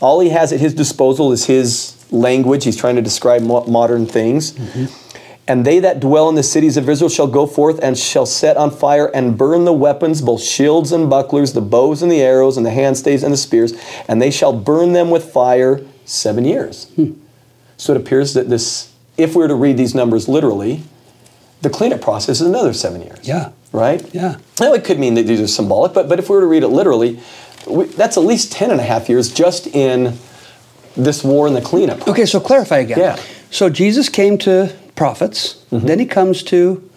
[0.00, 2.64] all he has at his disposal is his language.
[2.64, 4.52] He's trying to describe mo- modern things.
[4.52, 5.08] Mm-hmm.
[5.48, 8.58] And they that dwell in the cities of Israel shall go forth and shall set
[8.58, 12.58] on fire and burn the weapons, both shields and bucklers, the bows and the arrows,
[12.58, 13.72] and the handstaves and the spears,
[14.06, 16.90] and they shall burn them with fire seven years.
[16.96, 17.12] Hmm.
[17.78, 20.82] So it appears that this, if we were to read these numbers literally,
[21.62, 23.26] the cleanup process is another seven years.
[23.26, 23.52] Yeah.
[23.72, 24.02] Right?
[24.14, 24.36] Yeah.
[24.60, 26.62] Now, it could mean that these are symbolic, but, but if we were to read
[26.62, 27.20] it literally,
[27.66, 30.16] we, that's at least 10 and a half years just in
[30.96, 32.08] this war and the cleanup.
[32.08, 32.98] Okay, so clarify again.
[32.98, 33.18] Yeah.
[33.50, 35.86] So Jesus came to prophets, Mm-hmm.
[35.86, 36.88] then he comes to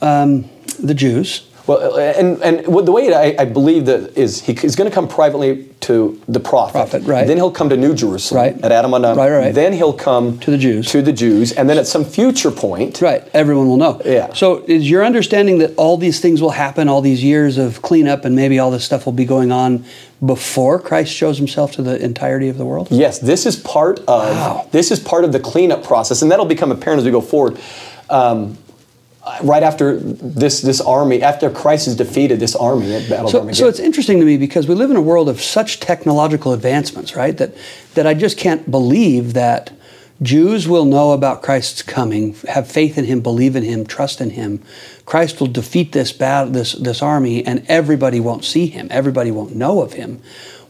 [0.00, 1.46] um, the Jews.
[1.68, 4.94] Well, and and what- the way I, I believe that is he, he's going to
[4.94, 6.72] come privately to the prophet.
[6.72, 7.26] Prophet, right.
[7.26, 8.64] Then he'll come to New Jerusalem Right.
[8.64, 9.54] at Adam right, right.
[9.54, 10.90] Then he'll come To the Jews.
[10.90, 14.00] To the Jews, and then at some future point, Right, everyone will know.
[14.04, 14.32] Yeah.
[14.32, 18.24] So is your understanding that all these things will happen, all these years of cleanup,
[18.24, 19.84] and maybe all this stuff will be going on
[20.24, 22.88] before Christ shows himself to the entirety of the world?
[22.90, 24.66] Yes, this is part of Wow.
[24.72, 27.58] this is part of the cleanup process, and that'll become apparent as we go forward.
[28.10, 28.56] Um,
[29.42, 33.68] right after this this army, after Christ has defeated this army at Battle So, so
[33.68, 37.36] it's interesting to me because we live in a world of such technological advancements, right?
[37.36, 37.54] That
[37.94, 39.72] that I just can't believe that
[40.20, 44.30] Jews will know about Christ's coming, have faith in Him, believe in Him, trust in
[44.30, 44.62] Him.
[45.06, 48.88] Christ will defeat this battle, this this army, and everybody won't see Him.
[48.90, 50.20] Everybody won't know of Him.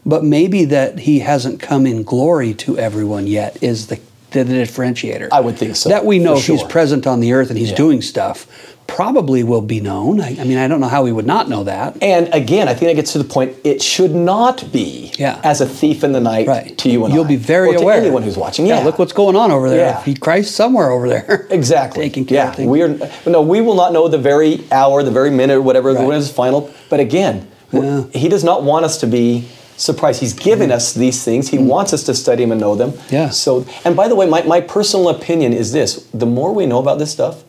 [0.05, 3.99] But maybe that He hasn't come in glory to everyone yet is the
[4.31, 5.29] the differentiator.
[5.31, 7.71] I would think so, That we know for He's present on the earth and He's
[7.71, 7.75] Yeah.
[7.77, 8.47] doing stuff.
[8.87, 10.19] Probably will be known.
[10.19, 11.95] I, I mean, I don't know how we would not know that.
[12.01, 13.55] And again, I think that gets to the point.
[13.63, 15.39] It should not be Yeah.
[15.43, 17.73] as a thief in the night right to you and you'll I, be very or
[17.73, 18.65] to aware anyone who's watching.
[18.65, 20.03] Yeah, look what's going on over there Yeah.
[20.03, 22.97] he christ somewhere over there exactly taking care yeah, of things we are.
[23.27, 26.05] No, we will not know the very hour, the very minute, whatever Right.
[26.07, 26.69] when it's final.
[26.89, 28.05] But again, Yeah.
[28.11, 29.45] he does not want us to be
[29.79, 30.19] surprised.
[30.19, 31.49] He's given us these things.
[31.49, 32.91] He wants us to study them and know them.
[32.91, 33.11] Mm.
[33.11, 33.29] Yeah.
[33.29, 36.79] So, and by the way, my, my personal opinion is this: the more we know
[36.79, 37.43] about this stuff,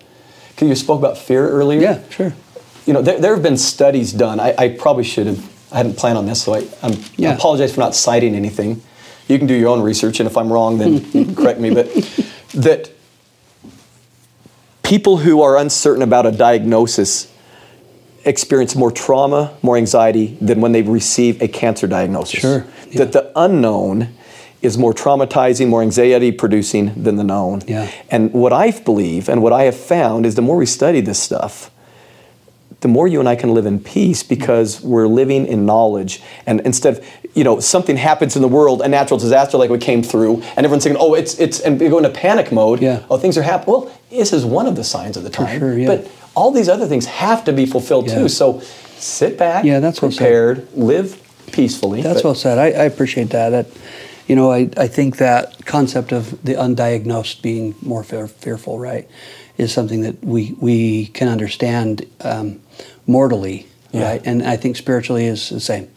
[0.50, 1.80] because you spoke about fear earlier.
[1.80, 2.34] yeah sure
[2.86, 4.40] you know, there, there have been studies done.
[4.40, 6.66] I, I probably should have, I hadn't planned on this, so I,
[7.16, 7.30] Yeah.
[7.30, 8.82] I apologize for not citing anything.
[9.28, 11.72] You can do your own research, and if I'm wrong, then correct me.
[11.72, 11.86] But
[12.54, 12.90] that
[14.82, 17.32] people who are uncertain about a diagnosis
[18.24, 22.40] experience more trauma, more anxiety than when they receive a cancer diagnosis.
[22.40, 22.98] Sure, yeah.
[22.98, 24.14] That the unknown
[24.62, 27.62] is more traumatizing, more anxiety producing than the known.
[27.66, 27.90] Yeah.
[28.10, 31.18] And what I believe and what I have found is the more we study this
[31.18, 31.70] stuff,
[32.80, 36.22] the more you and I can live in peace because we're living in knowledge.
[36.46, 39.78] And instead of, you know, something happens in the world, a natural disaster like we
[39.78, 42.80] came through, and everyone's thinking, oh, it's, it's, and we go into panic mode.
[42.80, 43.04] Yeah.
[43.10, 43.80] Oh, things are happening.
[43.80, 45.58] Well, this is one of the signs of the time.
[45.58, 45.86] sure, yeah.
[45.86, 48.14] But all these other things have to be fulfilled Yeah.
[48.16, 48.28] too.
[48.28, 48.60] So
[48.98, 50.18] sit back, Yeah, that's well said.
[50.18, 51.20] prepared, live
[51.52, 52.02] peacefully.
[52.02, 52.58] That's but- well said.
[52.58, 53.50] I, I appreciate that.
[53.50, 53.66] That,
[54.28, 59.08] you know, I, I think that concept of the undiagnosed being more fear, fearful, right,
[59.58, 62.60] is something that we we can understand um,
[63.06, 64.04] mortally, Yeah.
[64.08, 65.88] right, and I think spiritually is the same,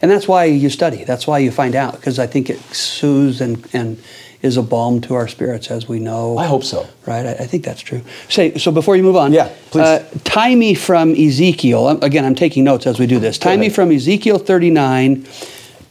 [0.00, 1.02] and that's why you study.
[1.04, 3.98] That's why you find out because I think it soothes and and
[4.42, 6.38] is a balm to our spirits as we know.
[6.38, 6.86] I hope so.
[7.06, 8.00] Right, I, I think that's true.
[8.28, 9.32] Say so before you move on.
[9.32, 9.82] Yeah, please.
[9.82, 11.88] Uh, tie me from Ezekiel.
[12.02, 13.38] Again, I'm taking notes as we do this.
[13.38, 15.26] Tie me from Ezekiel 39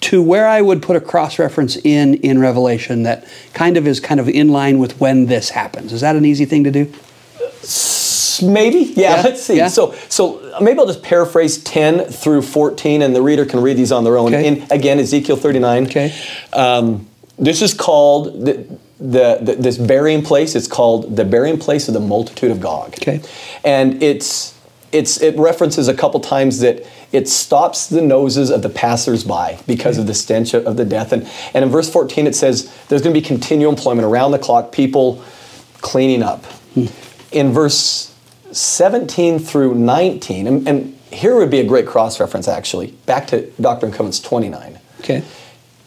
[0.02, 4.00] to where I would put a cross reference in in Revelation that kind of is
[4.00, 5.92] kind of in line with when this happens.
[5.94, 6.92] Is that an easy thing to do?
[8.42, 9.58] Maybe, yeah, Yeah, Let's see.
[9.58, 9.68] yeah.
[9.68, 13.92] So, so maybe I'll just paraphrase ten through fourteen, and the reader can read these
[13.92, 14.34] on their own.
[14.34, 14.48] Okay.
[14.48, 15.88] In again, Ezekiel thirty-nine.
[15.88, 16.16] Okay.
[16.54, 17.09] Um,
[17.40, 18.66] this is called the,
[19.00, 20.56] the, the this burying place.
[20.56, 22.96] It's called the burying place of the multitude of Gog.
[22.96, 23.22] Okay.
[23.64, 24.58] And it's
[24.92, 29.98] it's it references a couple times that it stops the noses of the passersby because
[29.98, 31.12] of the stench of, the death.
[31.12, 34.40] And and in verse fourteen it says there's going to be continual employment around the
[34.40, 35.24] clock, people
[35.82, 36.46] cleaning up.
[36.74, 36.86] Hmm.
[37.32, 38.08] In verse
[38.52, 43.52] 17 through 19, and, and here would be a great cross reference actually, back to
[43.62, 45.24] Doctrine and Covenants 29 Okay.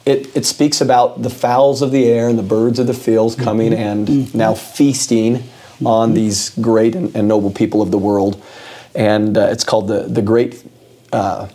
[0.05, 3.35] It, it speaks about the fowls of the air and the birds of the fields
[3.37, 5.43] coming and now feasting
[5.85, 8.43] on these great and, and noble people of the world,
[8.95, 10.65] and uh, it's called the the great
[11.13, 11.49] uh,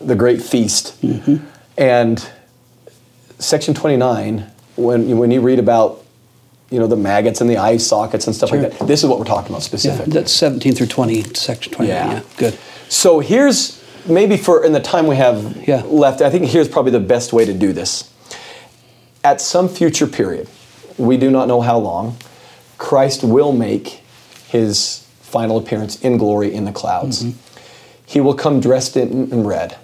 [0.00, 0.94] the great feast.
[1.76, 2.24] And
[3.38, 6.02] section twenty nine, when when you read about
[6.70, 8.60] you know the maggots and the eye sockets and stuff Sure.
[8.62, 10.12] like that, this is what we're talking about Yeah, specifically.
[10.12, 11.88] that's 17 through 20, section 20.
[11.88, 12.12] Yeah.
[12.14, 12.20] Yeah.
[12.36, 12.58] Good.
[12.88, 13.73] So here's
[14.06, 15.82] maybe for in the time we have Yeah.
[15.86, 18.04] left, I think here's probably the best way to do this.
[19.22, 20.48] At some future period,
[20.98, 22.16] we do not know how long,
[22.78, 24.02] Christ will make
[24.48, 27.24] his final appearance in glory in the clouds.
[28.06, 29.76] He will come dressed in, in red,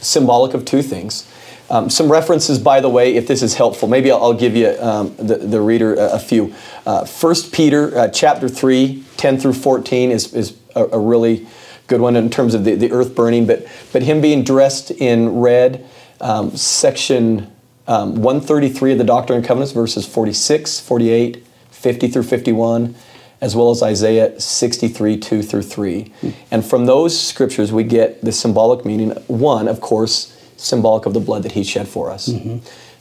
[0.00, 1.26] symbolic of two things.
[1.70, 4.68] Um, some references, by the way, if this is helpful, maybe I'll, I'll give you
[4.80, 6.52] um, the, the reader a, a few.
[6.84, 11.46] Uh, 1 Peter uh, chapter 3, 10 through 14 is, is a, a really
[11.90, 15.40] good one in terms of the, the earth burning, but, but him being dressed in
[15.40, 15.86] red,
[16.20, 17.50] um, section
[17.88, 22.94] um, 133 of the Doctrine and Covenants, verses 46, 48, 50 through 51,
[23.40, 26.12] as well as Isaiah 63, 2 through 3.
[26.52, 29.10] And from those scriptures, we get the symbolic meaning.
[29.26, 32.28] One, of course, symbolic of the blood that he shed for us.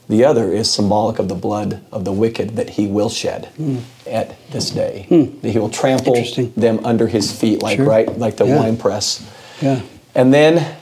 [0.10, 3.78] The other is symbolic of the blood of the wicked that he will shed hmm.
[4.08, 5.06] at this day.
[5.08, 5.40] Hmm.
[5.42, 6.16] That he will trample
[6.58, 7.86] them under his feet, like Sure.
[7.86, 8.58] right, like the Yeah.
[8.58, 9.24] wine press.
[9.62, 9.82] Yeah.
[10.16, 10.76] And then,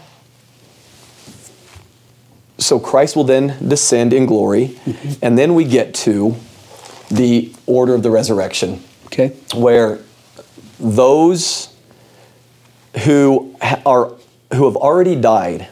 [2.57, 5.09] so Christ will then descend in glory, mm-hmm.
[5.21, 6.35] and then we get to
[7.11, 9.33] the order of the resurrection, Okay.
[9.53, 9.99] where
[10.79, 11.69] those
[13.03, 13.53] who
[13.85, 14.13] are
[14.53, 15.67] who have already died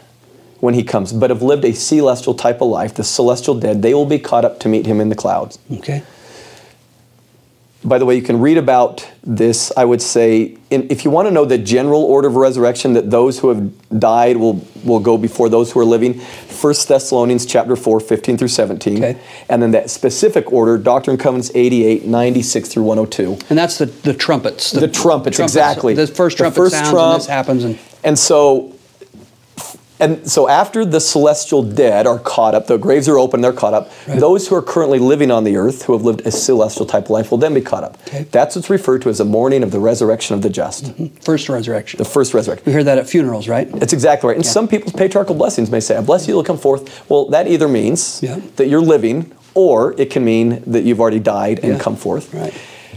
[0.66, 3.94] when he comes, but have lived a celestial type of life, the celestial dead, they
[3.94, 5.60] will be caught up to meet him in the clouds.
[5.72, 6.04] Okay.
[7.84, 9.72] By the way, you can read about this.
[9.78, 13.12] I would say, in, if you want to know the general order of resurrection, that
[13.12, 16.20] those who have died will, will go before those who are living.
[16.20, 18.98] 1 Thessalonians chapter 4, 15 through 17.
[18.98, 19.22] Okay.
[19.50, 23.38] And then that specific order, Doctrine and Covenants 88, 96 through 102.
[23.52, 24.72] And that's the, the trumpets.
[24.72, 25.94] The trumpets, exactly.
[25.94, 27.14] The first The trumpet first sounds trump.
[27.14, 27.64] and this happens.
[27.66, 28.75] And And so,
[30.00, 33.74] and so after the celestial dead are caught up, the graves are open, they're caught
[33.74, 33.92] up.
[34.08, 34.20] Right.
[34.20, 37.10] Those who are currently living on the earth, who have lived a celestial type of
[37.12, 37.98] life, will then be caught up.
[38.08, 38.24] Okay.
[38.32, 41.08] That's what's referred to as the morning of the resurrection of the just, mm-hmm.
[41.22, 41.98] first resurrection.
[41.98, 42.66] the first resurrection.
[42.66, 43.72] We hear that at funerals, right?
[43.72, 44.36] That's exactly right.
[44.38, 47.10] And some people's patriarchal blessings may say, I bless you, you'll come forth.
[47.10, 48.40] Well, that either means Yeah.
[48.58, 51.80] that you're living, or it can mean that you've already died and Yeah.
[51.80, 52.34] come forth.
[52.34, 52.54] Right.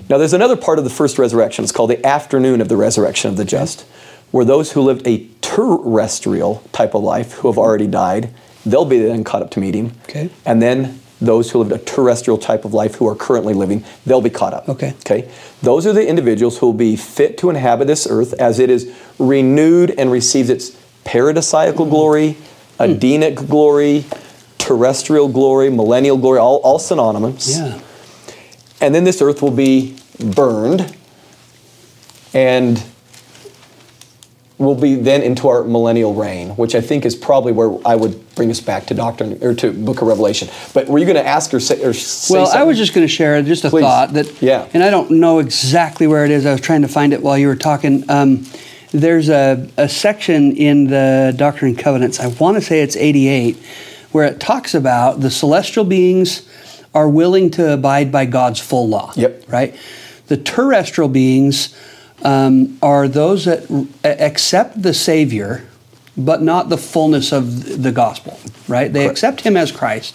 [0.08, 1.62] Now, there's another part of the first resurrection.
[1.62, 3.84] It's called the afternoon of the resurrection of the just,
[4.30, 8.30] where those who lived a terrestrial type of life, who have already died,
[8.66, 9.92] they'll be then caught up to meet him.
[10.04, 10.30] Okay.
[10.44, 14.20] And then those who lived a terrestrial type of life, who are currently living, they'll
[14.20, 14.68] be caught up.
[14.68, 14.94] Okay.
[15.00, 15.30] Okay.
[15.62, 18.94] Those are the individuals who will be fit to inhabit this earth as it is
[19.18, 20.70] renewed and receives its
[21.04, 21.90] paradisiacal Hmm.
[21.90, 22.36] glory,
[22.78, 24.04] Edenic glory,
[24.58, 27.58] terrestrial glory, millennial glory, all, all synonymous.
[27.58, 27.80] Yeah.
[28.80, 30.94] And then this earth will be burned
[32.32, 32.82] and
[34.58, 38.34] will be then into our millennial reign, which I think is probably where I would
[38.34, 40.48] bring us back to doctrine or to Book of Revelation.
[40.74, 43.06] But were you going to ask or say, or say Well, I was just going
[43.06, 43.82] to share just a Please.
[43.82, 44.68] thought that, Yeah.
[44.74, 46.44] and I don't know exactly where it is.
[46.44, 48.04] I was trying to find it while you were talking.
[48.10, 48.46] Um,
[48.90, 53.56] there's a, a section in the Doctrine and Covenants, I want to say it's 88,
[54.10, 56.48] where it talks about the celestial beings
[56.94, 59.12] are willing to abide by God's full law.
[59.14, 59.44] Yep.
[59.48, 59.76] Right?
[60.26, 61.76] The terrestrial beings
[62.22, 65.66] um, are those that r- accept the Savior,
[66.16, 68.38] but not the fullness of the gospel.
[68.66, 68.92] Right?
[68.92, 69.12] They Correct.
[69.12, 70.14] accept Him as Christ,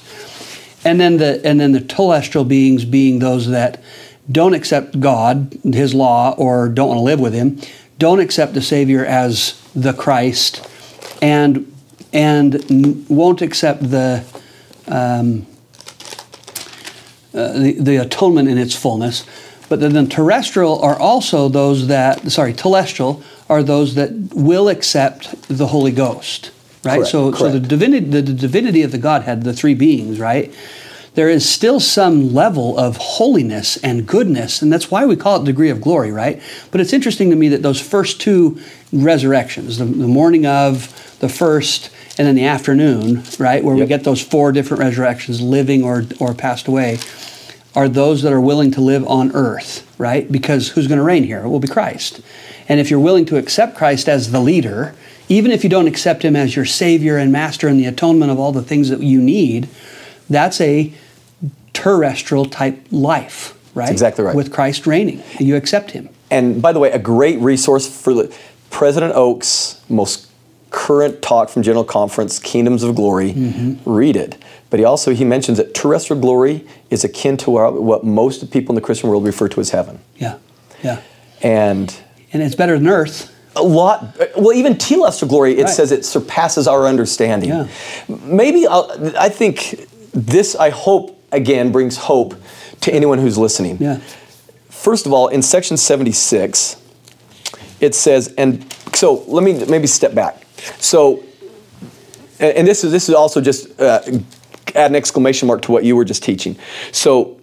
[0.86, 3.82] and then the and then the telestial beings being those that
[4.32, 7.60] don't accept God, His law, or don't want to live with Him,
[8.00, 10.68] don't accept the Savior as the Christ,
[11.22, 11.72] and
[12.12, 14.24] and won't accept the
[14.88, 15.48] um,
[17.34, 19.26] uh, the, the atonement in its fullness.
[19.74, 25.48] But then the terrestrial are also those that, sorry, telestial are those that will accept
[25.48, 26.52] the Holy Ghost,
[26.84, 26.98] right?
[26.98, 30.54] Correct, so, so the divinity, the, the divinity of the Godhead, the three beings, right?
[31.16, 35.46] There is still some level of holiness and goodness, and that's why we call it
[35.46, 36.40] degree of glory, right?
[36.70, 38.60] But it's interesting to me that those first two
[38.92, 44.04] resurrections, the, the morning of, the first, and then the afternoon, right, where we get
[44.04, 47.00] those four different resurrections, living or, or passed away,
[47.76, 50.32] are those that are willing to live on earth, right?
[50.32, 51.44] Because who's going to reign here?
[51.44, 52.22] It will be Christ.
[52.70, 54.96] And if you're willing to accept Christ as the leader,
[55.28, 58.40] even if you don't accept him as your savior and master and the atonement of
[58.40, 59.68] all the things that you need,
[60.30, 60.94] that's a
[61.74, 63.90] terrestrial type life, right?
[63.90, 64.36] exactly right.
[64.36, 65.24] With Christ reigning.
[65.40, 66.10] You accept him.
[66.30, 68.36] And by the way, a great resource for the,
[68.74, 70.28] President Oaks' most
[70.72, 73.32] current talk from General Conference, Kingdoms of Glory.
[73.32, 73.90] Mm-hmm.
[73.90, 74.43] Read it.
[74.74, 78.72] But he also he mentions that terrestrial glory is akin to our, what most people
[78.72, 80.00] in the Christian world refer to as heaven.
[80.18, 80.40] Yeah.
[80.84, 81.00] Yeah.
[81.44, 81.96] And
[82.32, 83.32] And it's better than earth.
[83.56, 85.70] a lot well even telestial glory it Right.
[85.76, 87.68] says it surpasses our understanding Yeah.
[88.26, 88.90] maybe I'll,
[89.28, 92.34] i think this i hope again brings hope
[92.82, 94.00] to anyone who's listening Yeah.
[94.70, 96.78] first of all in section 76
[97.80, 98.66] it says and
[98.96, 100.36] so let me maybe step back
[100.80, 101.22] so
[102.40, 104.02] and and this is this is also just uh,
[104.76, 106.56] add an exclamation mark to what you were just teaching
[106.92, 107.40] so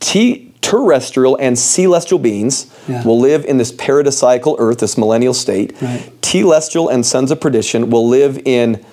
[0.00, 3.02] T- terrestrial and celestial beings Yeah.
[3.04, 5.74] will live in this paradisiacal earth, this millennial state.
[5.82, 6.08] Right.
[6.22, 8.84] Telestial and sons of perdition will live in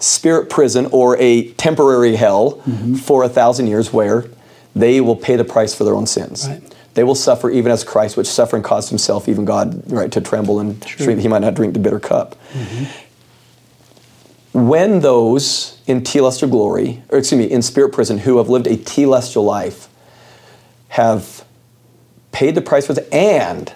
[0.00, 2.94] spirit prison or a temporary hell Mm-hmm.
[2.96, 4.26] for a thousand years where
[4.76, 6.46] they will pay the price for their own sins.
[6.46, 6.62] Right.
[6.94, 10.60] They will suffer even as Christ, which suffering caused himself, even God, right, to tremble
[10.60, 12.36] and shrink that he might not drink the bitter cup.
[12.52, 12.84] Mm-hmm.
[14.52, 18.76] When those in telestial glory, or excuse me, in spirit prison who have lived a
[18.76, 19.88] telestial life
[20.88, 21.44] have
[22.32, 23.72] paid the price for it and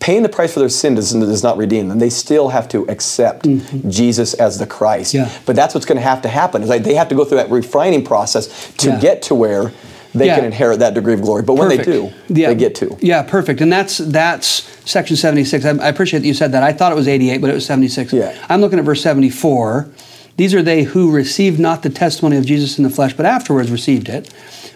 [0.00, 1.98] paying the price for their sin does, does not redeem them.
[2.00, 3.46] They still have to accept
[3.88, 5.14] Jesus as the Christ.
[5.14, 5.30] Mm-hmm.
[5.30, 5.38] Yeah.
[5.46, 6.62] But that's what's going to have to happen.
[6.62, 9.00] Is like they have to go through that refining process to Yeah.
[9.00, 9.72] get to where
[10.14, 10.36] they Yeah.
[10.36, 11.42] can inherit that degree of glory.
[11.42, 12.48] But when they do, Yeah.
[12.48, 12.96] they get to.
[13.00, 13.60] Yeah, perfect.
[13.60, 15.64] And that's that's section 76.
[15.64, 16.62] I, I appreciate that you said that.
[16.62, 18.12] I thought it was 88, but it was 76.
[18.12, 18.34] Yeah.
[18.48, 19.88] I'm looking at verse 74.
[20.36, 23.70] These are they who received not the testimony of Jesus in the flesh, but afterwards
[23.70, 24.32] received it.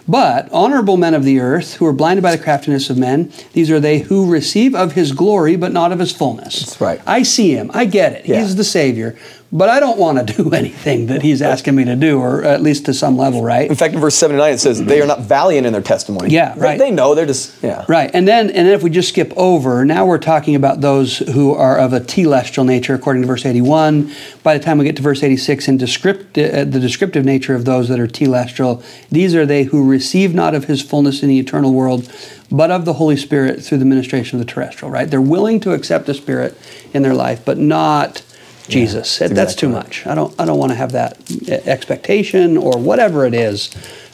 [0.07, 3.71] But honorable men of the earth, who are blinded by the craftiness of men, these
[3.71, 6.59] are they who receive of his glory, but not of his fullness.
[6.59, 7.01] That's right.
[7.07, 7.71] I see him.
[7.73, 8.27] I get it.
[8.27, 8.41] Yeah.
[8.41, 9.15] He's the Savior.
[9.51, 12.61] But I don't want to do anything that he's asking me to do, or at
[12.61, 13.69] least to some level, right?
[13.69, 16.29] In fact, in verse 79, it says, they are not valiant in their testimony.
[16.29, 16.79] Yeah, They- right.
[16.79, 17.85] They, know, they're just, yeah.
[17.87, 21.19] Right, and then and then if we just skip over, now we're talking about those
[21.19, 24.11] who are of a telestial nature, according to verse eighty-one.
[24.43, 27.65] By the time we get to verse eighty-six, in descript, uh, the descriptive nature of
[27.65, 31.39] those that are telestial, these are they who receive not of His fullness in the
[31.39, 32.11] eternal world,
[32.51, 34.91] but of the Holy Spirit through the ministration of the terrestrial.
[34.91, 36.57] Right, they're willing to accept the Spirit
[36.93, 38.21] in their life, but not
[38.67, 39.17] Jesus.
[39.19, 40.07] that's That's exactly too much.
[40.07, 40.33] I don't.
[40.39, 41.17] I don't want to have that
[41.49, 43.69] uh, expectation or whatever it is.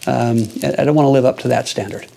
[0.07, 2.07] Um, I don't want to live up to that standard.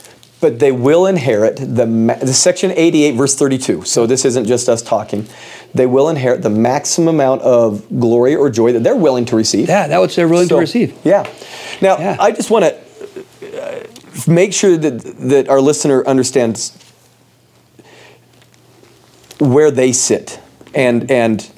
[0.41, 3.85] But they will inherit the, ma- the section 88, verse 32.
[3.85, 5.27] So this isn't just us talking.
[5.73, 9.69] They will inherit the maximum amount of glory or joy that they're willing to receive.
[9.69, 10.99] Yeah, that's what they're willing So, to receive.
[11.03, 11.23] Yeah.
[11.81, 12.17] Now, Yeah.
[12.21, 13.87] I just want to uh,
[14.27, 14.99] make sure that
[15.31, 16.77] that our listener understands
[19.39, 20.41] where they sit
[20.75, 21.51] and and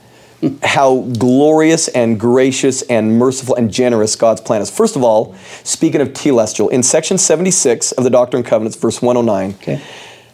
[0.62, 4.70] how glorious and gracious and merciful and generous God's plan is.
[4.70, 5.34] First of all,
[5.64, 9.82] speaking of telestial, in section 76 of the Doctrine and Covenants, verse 109, Okay.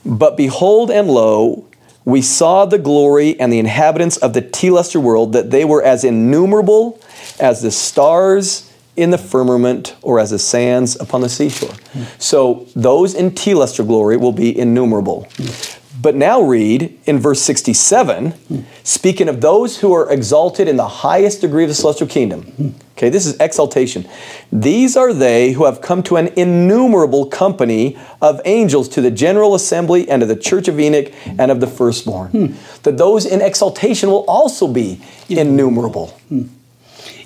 [0.05, 1.65] but behold and lo,
[2.05, 6.03] we saw the glory and the inhabitants of the telestial world, that they were as
[6.05, 7.01] innumerable
[7.39, 11.73] as the stars in the firmament or as the sands upon the seashore.
[11.93, 12.03] Hmm.
[12.19, 15.29] So those in telestial glory will be innumerable.
[15.37, 15.79] Hmm.
[16.03, 21.43] But now read in verse 67, speaking of those who are exalted in the highest
[21.43, 22.75] degree of the celestial kingdom.
[22.97, 24.09] Okay, this is exaltation.
[24.51, 29.55] These are they who have come to an innumerable company of angels to the general
[29.55, 32.57] assembly and to the church of Enoch and of the firstborn.
[32.83, 36.19] That those in exaltation will also be innumerable.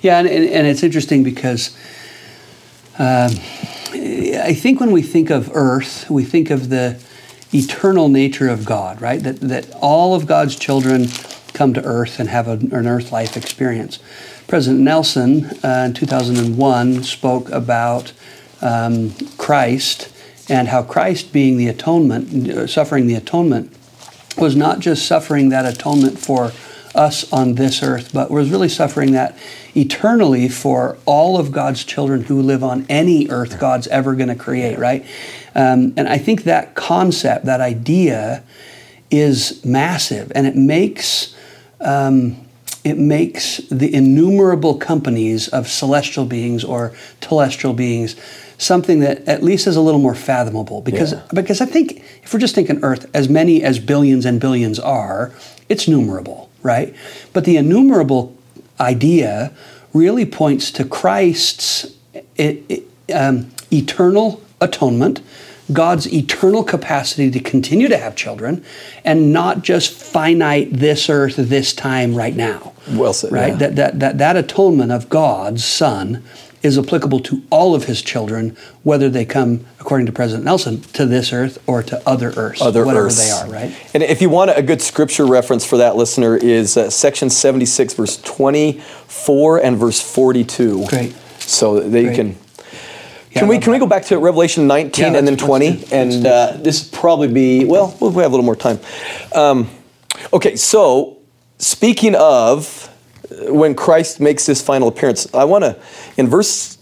[0.01, 1.75] Yeah, and, and, and it's interesting because
[2.99, 3.31] um,
[3.91, 7.01] I think when we think of earth, we think of the
[7.53, 9.21] eternal nature of God, right?
[9.21, 11.07] That, that all of God's children
[11.53, 13.99] come to earth and have a, an earth life experience.
[14.47, 18.13] President Nelson uh, in 2001 spoke about
[18.61, 20.13] um, Christ
[20.49, 23.73] and how Christ, being the atonement, uh, suffering the atonement,
[24.37, 26.51] was not just suffering that atonement for
[26.95, 29.37] us on this earth, but was really suffering that
[29.75, 34.35] eternally for all of God's children who live on any earth God's ever going to
[34.35, 35.05] create, right?
[35.57, 38.43] Um, and I think that concept, that idea,
[39.09, 41.35] is massive, and it makes
[41.81, 42.37] um,
[42.83, 48.15] it makes the innumerable companies of celestial beings or telestial beings
[48.57, 51.21] something that at least is a little more fathomable because Yeah.
[51.33, 55.31] because I think if we're just thinking Earth, as many as billions and billions are,
[55.69, 56.93] it's numerable, right?
[57.33, 58.35] But the innumerable
[58.79, 59.51] idea
[59.93, 61.87] really points to Christ's
[62.35, 62.83] it, it,
[63.13, 65.21] um, eternal atonement,
[65.71, 68.63] God's eternal capacity to continue to have children,
[69.03, 72.73] and not just finite this earth, this time, right now.
[72.89, 73.49] Well said, Right?
[73.49, 73.55] yeah.
[73.57, 76.23] That, that, that, that atonement of God's Son
[76.63, 81.05] is applicable to all of his children, whether they come, according to President Nelson, to
[81.05, 83.23] this earth or to other earths, other whatever earths.
[83.23, 83.75] they are, right?
[83.93, 87.93] And if you want a good scripture reference for that listener is uh, section 76
[87.93, 90.87] verse 24 and verse 42.
[90.87, 91.13] Great.
[91.39, 92.15] So that you Great.
[92.15, 92.35] can
[93.39, 95.79] can we can we go back to Revelation 19 Yeah, and then 20 let's do-
[95.81, 98.79] let's and uh, this probably be well we'll have a little more time.
[99.33, 99.69] Um,
[100.33, 101.17] okay, so
[101.57, 102.89] speaking of
[103.31, 105.79] uh, when Christ makes his final appearance, I want to
[106.17, 106.77] in verse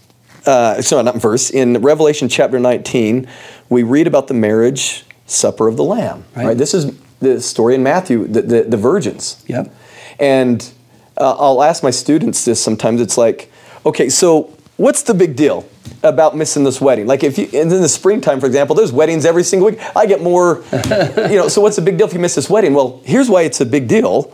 [0.46, 3.26] uh, sorry not in verse in Revelation chapter 19
[3.68, 6.24] we read about the marriage supper of the Lamb.
[6.34, 6.46] Right.
[6.46, 6.58] right?
[6.58, 9.42] This is the story in Matthew the the, the virgins.
[9.48, 9.74] Yep.
[10.18, 10.72] And
[11.16, 13.00] uh, I'll ask my students this sometimes.
[13.00, 13.50] It's like,
[13.84, 15.68] okay, so what's the big deal
[16.02, 17.06] about missing this wedding?
[17.06, 19.80] Like if you in the springtime, for example, there's weddings every single week.
[19.96, 21.48] I get more, you know.
[21.48, 22.74] So what's the big deal if you miss this wedding?
[22.74, 24.32] Well, here's why it's a big deal.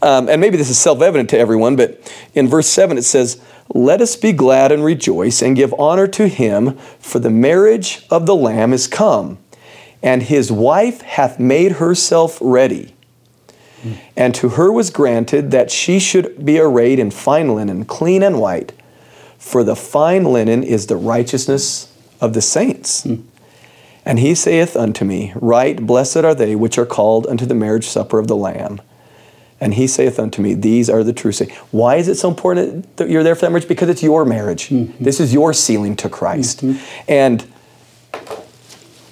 [0.00, 3.40] Um, and maybe this is self-evident to everyone, but in verse seven it says,
[3.72, 8.26] "Let us be glad and rejoice and give honor to him, for the marriage of
[8.26, 9.38] the Lamb is come,
[10.02, 12.94] and his wife hath made herself ready."
[14.16, 18.40] And to her was granted that she should be arrayed in fine linen, clean and
[18.40, 18.72] white,
[19.42, 23.02] for the fine linen is the righteousness of the saints.
[23.02, 23.16] Hmm.
[24.06, 27.86] And he saith unto me, Right, blessed are they which are called unto the marriage
[27.86, 28.80] supper of the Lamb.
[29.60, 31.56] And he saith unto me, These are the true saints.
[31.72, 33.66] Why is it so important that you're there for that marriage?
[33.66, 34.68] Because it's your marriage.
[34.68, 34.92] Hmm.
[35.00, 36.60] This is your sealing to Christ.
[36.60, 36.74] Hmm.
[37.08, 37.44] And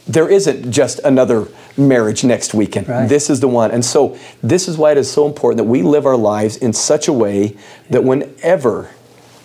[0.07, 2.89] there isn't just another marriage next weekend.
[2.89, 3.09] Right.
[3.09, 3.73] This is the one.
[3.73, 6.73] And so this is why it is so important that we live our lives in
[6.73, 7.57] such a way
[7.91, 8.91] that whenever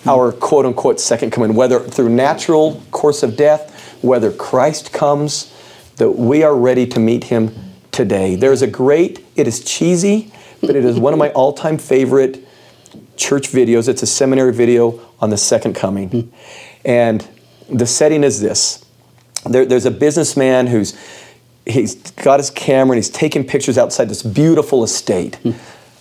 [0.05, 5.51] our quote unquote second coming, whether through natural course of death, whether Christ comes,
[5.97, 7.53] that we are ready to meet him
[7.91, 8.35] today.
[8.35, 10.31] There's a great, it is cheesy,
[10.61, 12.45] but it is one of my all-time favorite
[13.15, 13.87] church videos.
[13.87, 16.31] It's a seminary video on the second coming.
[16.83, 17.27] And
[17.69, 18.85] the setting is this.
[19.45, 20.97] There, there's a businessman who's
[21.65, 25.39] he's got his camera and he's taking pictures outside this beautiful estate.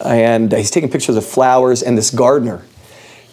[0.00, 2.64] And uh, he's taking pictures of flowers and this gardener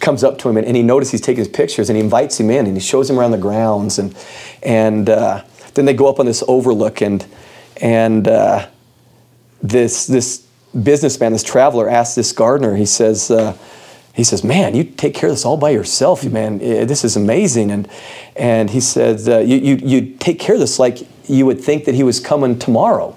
[0.02, 2.38] comes up to him and, and he notices he's taking his pictures and he invites
[2.38, 4.14] him in and he shows him around the grounds and
[4.62, 5.42] and uh,
[5.74, 7.24] then they go up on this overlook and
[7.80, 8.68] and uh,
[9.62, 10.46] this this
[10.80, 12.76] businessman, this traveler, asks this gardener.
[12.76, 13.56] He says, uh,
[14.14, 16.58] he says, "Man, you take care of this all by yourself, man.
[16.58, 17.88] This is amazing." And
[18.36, 20.98] and he said, uh, "You you you take care of this like
[21.28, 23.16] you would think that he was coming tomorrow."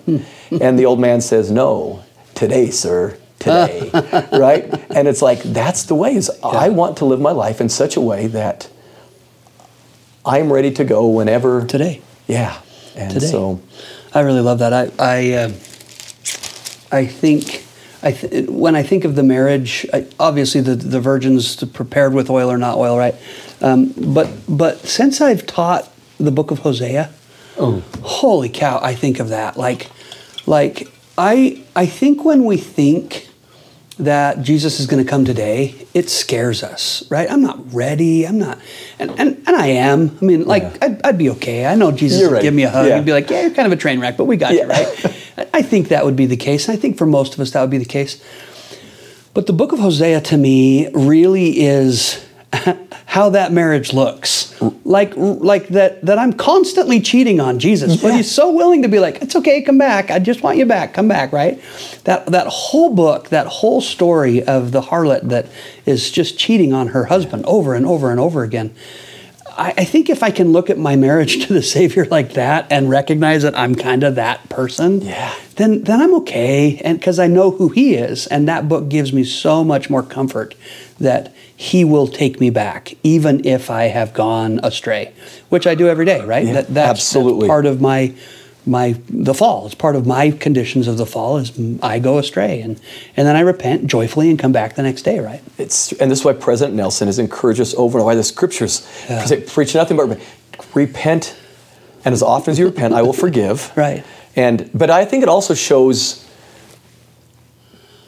[0.61, 3.89] and the old man says, "No, today, sir." Today,
[4.33, 4.63] right?
[4.91, 6.15] And it's like that's the way.
[6.15, 8.69] Is I want to live my life in such a way that
[10.25, 12.01] I'm ready to go whenever Today.
[12.27, 12.59] Yeah,
[12.95, 13.27] and Today.
[13.27, 13.61] so
[14.13, 14.73] I really love that.
[14.73, 15.49] I I, uh,
[16.91, 17.63] I think
[18.01, 22.29] I th- when I think of the marriage, I, obviously the the virgins prepared with
[22.29, 23.15] oil or not oil, right?
[23.61, 25.89] Um, but but since I've taught
[26.19, 27.11] the book of Hosea,
[27.57, 27.81] Oh.
[28.01, 28.79] holy cow!
[28.81, 29.89] I think of that like
[30.47, 30.87] like
[31.17, 33.29] I I think when we think
[33.97, 37.29] that Jesus is going to come today, it scares us, right?
[37.31, 38.27] I'm not ready.
[38.27, 38.59] I'm not,
[38.99, 40.17] and, and, and I am.
[40.21, 40.77] I mean, like, Yeah.
[40.81, 41.65] I'd, I'd be okay.
[41.65, 42.47] I know Jesus You're would ready.
[42.47, 42.97] give me a hug Yeah.
[42.97, 45.05] and be like, yeah, you're kind of a train wreck, but we got you, right?
[45.05, 46.67] I- I think that would be the case.
[46.67, 48.21] And I think for most of us, that would be the case.
[49.33, 52.25] But the book of Hosea to me really is
[53.15, 54.53] how that marriage looks.
[54.83, 58.99] Like, like that, that I'm constantly cheating on Jesus, but he's so willing to be
[58.99, 60.11] like, it's okay, come back.
[60.11, 61.57] I just want you back, come back, right?
[62.03, 65.45] That, that whole book, that whole story of the harlot that
[65.85, 68.75] is just cheating on her husband over and over and over again.
[69.57, 72.69] I, I think if I can look at my marriage to the Savior like that
[72.69, 75.33] and recognize that I'm kind of that person, Yeah.
[75.57, 79.13] Then then I'm okay, and because I know who He is, and that book gives
[79.13, 80.55] me so much more comfort
[80.99, 85.13] that He will take me back, even if I have gone astray,
[85.49, 86.45] which I do every day, right?
[86.45, 87.41] Yeah, that, that's, absolutely.
[87.41, 88.13] that's part of my
[88.65, 89.65] my the fall.
[89.67, 91.51] It's part of my conditions of the fall is
[91.81, 92.79] I go astray, and
[93.15, 95.41] and then I repent joyfully and come back the next day, right?
[95.57, 98.05] It's, and this is why President Nelson has encouraged us over and over.
[98.05, 99.25] Why the scriptures Yeah.
[99.47, 100.19] preach nothing but
[100.73, 101.35] repent,
[102.03, 103.71] and as often as you repent, I will forgive.
[103.77, 104.03] Right.
[104.35, 106.24] And but I think it also shows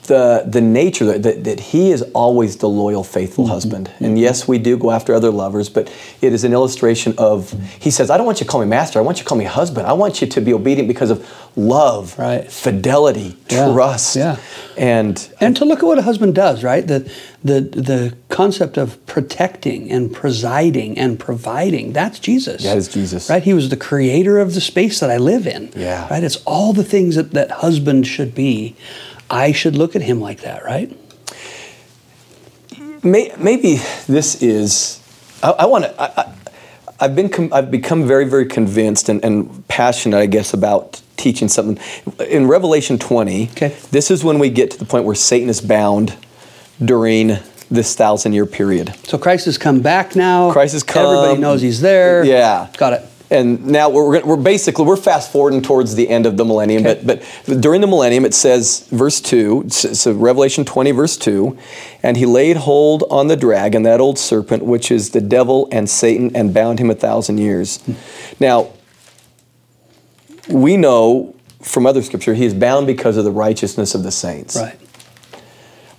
[0.07, 3.53] the the nature that, that, he is always the loyal, faithful Mm-hmm.
[3.53, 3.91] husband.
[3.99, 5.91] And yes, we do go after other lovers, but
[6.21, 8.99] it is an illustration of he says, I don't want you to call me master,
[8.99, 9.85] I want you to call me husband.
[9.87, 11.19] I want you to be obedient because of
[11.55, 12.49] love, Right.
[12.51, 13.71] fidelity, Yeah.
[13.73, 14.15] trust.
[14.15, 14.37] Yeah.
[14.77, 16.85] And And to look at what a husband does, right?
[16.87, 16.99] The,
[17.43, 22.63] the, the concept of protecting and presiding and providing, that's Jesus.
[22.63, 23.29] That is Jesus.
[23.29, 23.43] Right?
[23.43, 25.71] He was the creator of the space that I live in.
[25.75, 26.07] Yeah.
[26.09, 26.23] Right?
[26.23, 28.75] It's all the things that, that husband should be.
[29.29, 30.95] I should look at him like that, right?
[33.03, 35.01] Maybe this is.
[35.43, 36.33] I, I want to.
[36.99, 37.29] I've been.
[37.29, 41.77] Com, I've become very, very convinced and, and passionate, I guess, about teaching something.
[42.27, 43.75] In Revelation 20, Okay.
[43.91, 46.15] this is when we get to the point where Satan is bound
[46.83, 47.37] during
[47.69, 48.93] this thousand year period.
[49.07, 50.51] So Christ has come back now.
[50.51, 51.05] Christ has come.
[51.05, 52.23] Everybody knows he's there.
[52.23, 52.67] Yeah.
[52.77, 53.01] Got it.
[53.29, 57.01] And now we're, we're, basically we're fast forwarding towards the end of the millennium, Okay.
[57.03, 61.57] but but during the millennium it says verse two, so Revelation twenty verse two,
[62.01, 65.89] and he laid hold on the dragon, that old serpent, which is the devil and
[65.89, 67.81] Satan, and bound him a thousand years.
[67.81, 67.93] Hmm.
[68.39, 68.69] Now
[70.47, 74.55] we know from other scripture he is bound because of the righteousness of the saints.
[74.55, 74.79] Right.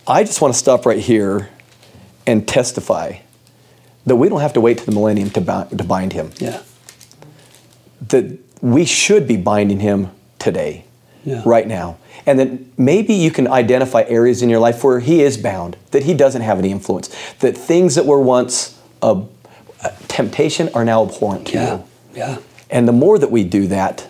[0.07, 1.51] I just want to stop right here
[2.27, 3.19] and testify
[4.07, 6.63] that we don't have to wait to the millennium to, bind, to bind him Yeah.
[8.09, 10.85] That we should be binding him today,
[11.25, 11.43] Yeah.
[11.45, 11.97] right now.
[12.27, 16.03] And then maybe you can identify areas in your life where he is bound, that
[16.05, 17.09] he doesn't have any influence,
[17.41, 19.23] that things that were once a,
[19.85, 21.73] a temptation are now abhorrent to Yeah.
[21.77, 21.85] you.
[22.17, 22.37] Yeah.
[22.71, 24.07] And the more that we do that,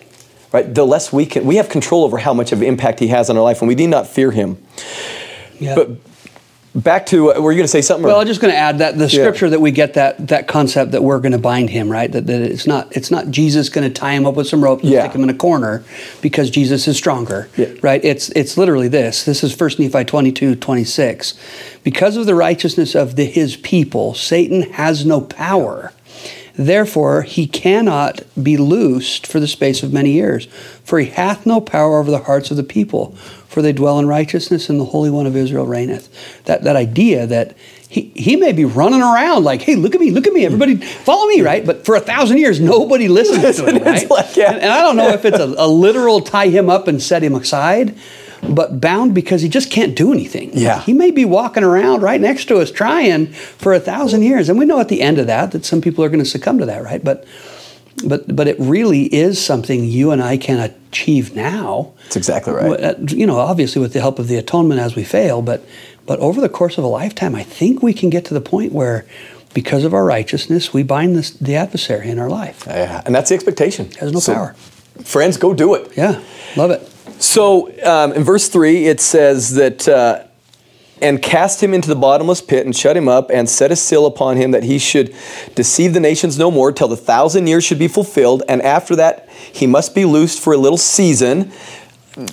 [0.53, 3.31] right, the less we can, we have control over how much of impact he has
[3.31, 4.57] on our life, and we need not fear him.
[5.61, 5.75] Yeah.
[5.75, 5.91] But
[6.75, 8.05] back to, uh, were you going to say something?
[8.05, 9.23] or- Well, I'm just going to add that the Yeah.
[9.23, 12.11] scripture that we get that that concept that we're going to bind him, right?
[12.13, 14.83] That, that it's not it's not Jesus going to tie him up with some rope
[14.83, 15.01] and Yeah.
[15.05, 15.83] stick him in a corner
[16.23, 17.67] because Jesus is stronger, Yeah.
[17.83, 18.05] right?
[18.05, 19.25] It's it's literally this.
[19.25, 21.35] This is 1 Nephi 22, 26.
[21.85, 25.93] Because of the righteousness of the, his people, Satan has no power.
[26.61, 30.49] Therefore, he cannot be loosed for the space of many years.
[30.83, 33.15] For he hath no power over the hearts of the people,
[33.59, 36.45] for they dwell in righteousness, and the Holy One of Israel reigneth.
[36.45, 37.57] That, that idea that
[37.89, 40.77] he, he may be running around like, hey, look at me, look at me, everybody
[40.77, 41.67] follow me, right?
[41.67, 44.09] But for a thousand years, nobody listens to him, right?
[44.09, 44.53] like, yeah.
[44.53, 47.25] and, and I don't know if it's a, a literal tie him up and set
[47.25, 47.99] him aside,
[48.49, 50.51] but bound because he just can't do anything.
[50.53, 50.81] Yeah.
[50.83, 54.49] He may be walking around right next to us trying for a thousand years.
[54.49, 56.59] And we know at the end of that that some people are going to succumb
[56.59, 57.03] to that, right?
[57.03, 57.27] But
[58.07, 61.93] but but it really is something you and I can achieve now.
[62.05, 62.81] That's exactly right.
[62.81, 65.65] Uh, You know, obviously with the help of the atonement as we fail, but
[66.07, 68.73] but over the course of a lifetime, I think we can get to the point
[68.73, 69.05] where
[69.55, 72.65] because of our righteousness, we bind this, the adversary in our life.
[72.67, 73.91] Yeah, and that's the expectation.
[73.93, 74.55] Has no power.
[75.05, 75.93] Friends, go do it.
[75.97, 76.23] Yeah,
[76.57, 76.87] love it.
[77.21, 80.25] So um, in verse 3, it says that, uh,
[81.01, 84.07] and cast him into the bottomless pit and shut him up and set a seal
[84.07, 85.15] upon him that he should
[85.55, 88.43] deceive the nations no more till the thousand years should be fulfilled.
[88.49, 91.53] And after that, he must be loosed for a little season.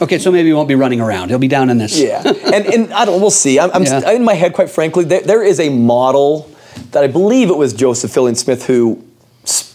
[0.01, 1.29] Okay, so maybe he won't be running around.
[1.29, 1.99] He'll be down in this.
[1.99, 2.23] Yeah.
[2.25, 3.59] and, and I don't, we'll see.
[3.59, 4.11] I'm, I'm Yeah.
[4.11, 6.49] in my head, quite frankly, there, there is a model
[6.91, 9.04] that I believe it was Joseph Fielding Smith who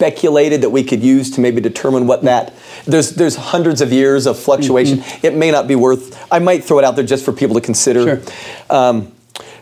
[0.01, 2.51] speculated that we could use to maybe determine what that
[2.87, 5.25] there's there's hundreds of years of fluctuation Mm-hmm.
[5.27, 7.61] it may not be worth i might throw it out there just for people to
[7.61, 8.75] consider Sure.
[8.75, 9.11] um,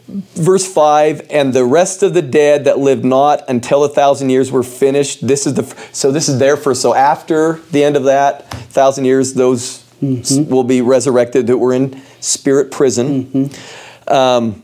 [0.08, 4.50] verse 5 and the rest of the dead that lived not until a thousand years
[4.50, 8.06] were finished this is the so this is there for so after the end of
[8.06, 10.50] that thousand years those Mm-hmm.
[10.50, 14.14] will be resurrected that were in spirit prison Mm-hmm.
[14.14, 14.64] um,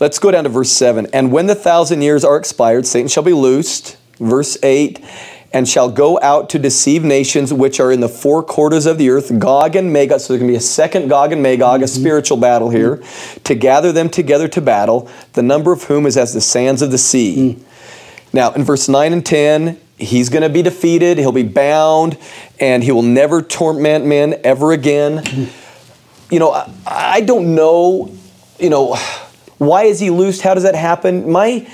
[0.00, 3.22] let's go down to verse 7 and when the thousand years are expired satan shall
[3.22, 5.02] be loosed verse 8
[5.52, 9.10] and shall go out to deceive nations which are in the four quarters of the
[9.10, 10.20] earth, Gog and Magog.
[10.20, 12.00] So there's going to be a second Gog and Magog, a mm-hmm.
[12.00, 13.02] spiritual battle here,
[13.44, 16.90] to gather them together to battle, the number of whom is as the sands of
[16.90, 17.56] the sea.
[17.56, 17.64] Mm.
[18.32, 22.16] Now, in verse 9 and 10, he's going to be defeated, he'll be bound,
[22.58, 25.50] and he will never torment men ever again.
[26.30, 28.10] You know, I, I don't know,
[28.58, 28.96] you know,
[29.58, 30.40] why is he loosed?
[30.40, 31.30] How does that happen?
[31.30, 31.68] My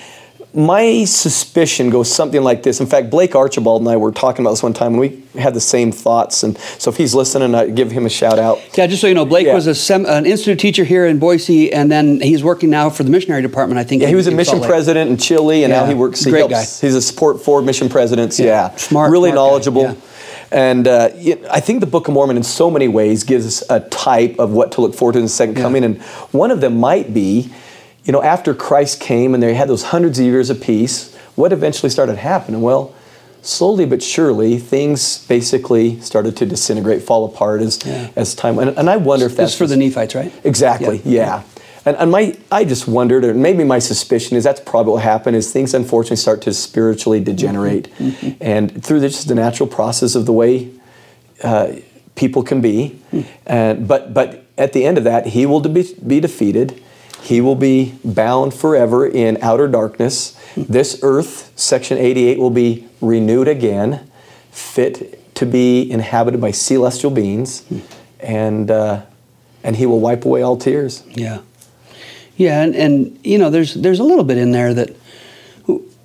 [0.59, 2.81] my suspicion goes something like this.
[2.81, 5.55] In fact, Blake Archibald and I were talking about this one time, and we had
[5.55, 6.43] the same thoughts.
[6.43, 8.59] And so, if he's listening, I give him a shout out.
[8.77, 9.55] Yeah, just so you know, Blake Yeah.
[9.55, 13.05] was a sem- an institute teacher here in Boise, and then he's working now for
[13.05, 13.79] the missionary department.
[13.79, 14.03] I think.
[14.03, 16.25] Yeah, he was a mission president in Chile, and now he works.
[16.25, 18.39] He great helps, He's a support for mission presidents.
[18.41, 19.83] Yeah, Yeah, smart, really smart guy, knowledgeable.
[19.83, 19.95] yeah.
[20.51, 21.11] And uh,
[21.51, 24.53] I think the Book of Mormon, in so many ways, gives us a type of
[24.53, 25.63] what to look forward to in the second Yeah.
[25.63, 25.85] coming.
[25.85, 26.01] And
[26.33, 27.51] one of them might be,
[28.09, 31.53] you know, after Christ came and they had those hundreds of years of peace, what
[31.53, 32.63] eventually started happening?
[32.63, 32.95] Well,
[33.43, 38.09] slowly but surely, things basically started to disintegrate, fall apart as Yeah.
[38.17, 38.79] as time went.
[38.79, 40.33] And I wonder if That's for the Nephites, right?
[40.43, 41.03] Exactly.
[41.05, 41.43] Yeah.
[41.85, 45.37] And, and my, I just wondered, or maybe my suspicion is that's probably what happened.
[45.37, 48.27] Is things unfortunately start to spiritually degenerate, mm-hmm.
[48.27, 48.43] Mm-hmm.
[48.43, 50.71] and through the, just the natural process of the way
[51.45, 51.73] uh,
[52.15, 52.99] people can be.
[53.11, 53.21] Hmm.
[53.47, 56.83] And but but at the end of that, he will be, be defeated.
[57.23, 60.39] He will be bound forever in outer darkness.
[60.57, 64.11] This earth, section 88, will be renewed again,
[64.51, 67.65] fit to be inhabited by celestial beings,
[68.21, 69.03] and uh,
[69.63, 71.05] and he will wipe away all tears.
[71.09, 71.41] Yeah,
[72.37, 74.97] yeah, and, and you know, there's there's a little bit in there that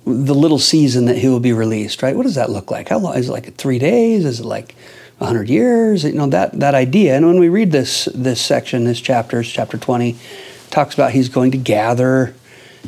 [0.06, 2.14] the little season that he will be released, right?
[2.14, 2.88] What does that look like?
[2.88, 3.32] How long is it?
[3.32, 4.24] Like three days?
[4.24, 4.74] Is it like
[5.18, 6.04] hundred years?
[6.04, 7.16] You know that that idea.
[7.16, 10.16] And when we read this this section, this chapter, chapter twenty,
[10.74, 12.34] talks about he's going to gather,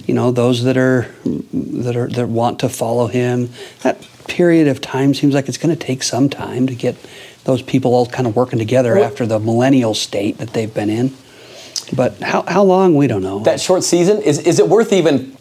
[0.06, 3.50] you know, those that are that are that want to follow him.
[3.82, 6.96] That period of time seems like it's going to take some time to get
[7.44, 10.90] those people all kind of working together Well- after the millennial state that they've been
[10.90, 11.14] in.
[11.94, 13.38] But how, how long we don't know.
[13.44, 15.36] That short season is is it worth even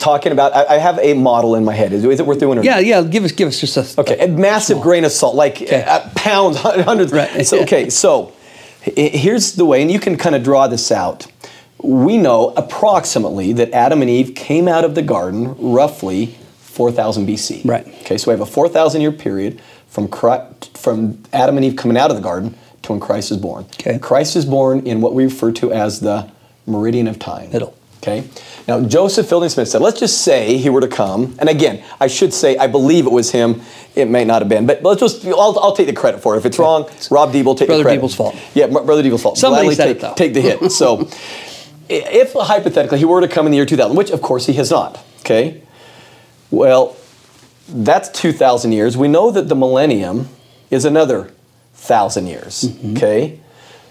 [0.00, 0.52] talking about?
[0.56, 1.92] I, I have a model in my head.
[1.92, 2.58] Is, is it worth doing?
[2.58, 3.02] Or yeah, yeah.
[3.02, 5.84] Give us give us just a Okay, a massive grain of salt, like Okay.
[5.84, 7.12] uh, pounds, hundreds.
[7.12, 7.46] Right.
[7.46, 8.32] So, okay, so
[8.82, 11.26] here's the way, and you can kind of draw this out.
[11.82, 17.66] We know approximately that Adam and Eve came out of the garden roughly 4000 BC.
[17.66, 17.86] Right.
[18.02, 21.96] Okay, so we have a 4,000 year period from Christ, from Adam and Eve coming
[21.96, 23.64] out of the garden to when Christ is born.
[23.74, 23.98] Okay.
[23.98, 26.30] Christ is born in what we refer to as the
[26.66, 27.50] meridian of time.
[27.50, 27.76] Middle.
[28.02, 28.26] Okay.
[28.66, 32.06] Now, Joseph Fielding Smith said, let's just say he were to come, and again, I
[32.06, 33.60] should say, I believe it was him.
[33.94, 36.38] It may not have been, but let's just, I'll, I'll take the credit for it.
[36.38, 38.00] If it's wrong, Rob Deeble, take Brother the credit.
[38.00, 38.36] Brother Deeble's fault.
[38.54, 39.36] Yeah, Brother Deeble's fault.
[39.36, 40.14] Somebody Gladly said take, it, though.
[40.14, 40.72] take the hit.
[40.72, 41.08] So,
[41.90, 44.70] if hypothetically he were to come in the year 2000, which of course he has
[44.70, 45.62] not, okay?
[46.50, 46.96] Well,
[47.68, 48.96] that's 2,000 years.
[48.96, 50.28] We know that the millennium
[50.70, 51.32] is another
[51.74, 52.96] thousand years, Mm-hmm.
[52.96, 53.40] okay?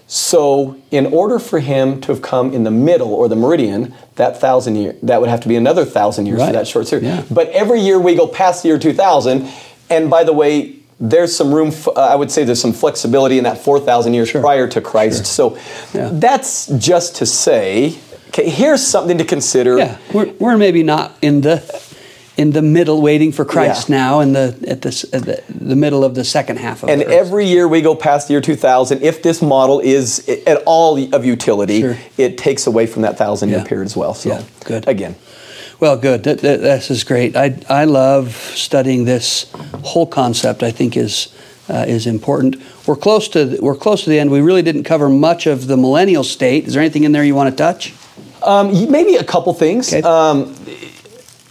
[0.06, 4.40] So, in order for him to have come in the middle or the meridian, that
[4.40, 6.46] thousand year that would have to be another thousand years Right.
[6.48, 7.06] for that short period.
[7.06, 7.22] Yeah.
[7.30, 9.48] But every year we go past the year 2000,
[9.88, 11.68] and by the way, there's some room.
[11.68, 14.40] f- uh, I would say there's some flexibility in that 4,000 years Sure.
[14.42, 15.26] prior to Christ.
[15.26, 15.56] So,
[15.94, 16.10] Yeah.
[16.12, 17.94] that's just to say.
[18.28, 19.78] Okay, here's something to consider.
[19.78, 21.62] Yeah, we're, we're maybe not in the
[22.36, 23.96] in the middle, waiting for Christ Yeah.
[23.96, 27.02] now, in the at this at the, the middle of the second half of And
[27.02, 31.24] every year we go past the year 2000, if this model is at all of
[31.24, 31.98] utility, Sure.
[32.16, 33.64] it takes away from that thousand year Yeah.
[33.64, 34.14] period as well.
[34.14, 34.86] So, Yeah, good.
[34.88, 35.16] Again,
[35.80, 36.24] Well, good.
[36.24, 37.36] This is great.
[37.36, 39.50] I, I love studying this
[39.82, 40.62] whole concept.
[40.62, 41.34] I think is
[41.70, 42.56] uh, is important.
[42.86, 44.30] We're close to we're close to the end.
[44.30, 46.66] We really didn't cover much of the millennial state.
[46.66, 47.94] Is there anything in there you want to touch?
[48.42, 49.92] um, maybe a couple things.
[49.92, 50.02] Okay.
[50.02, 50.54] Um,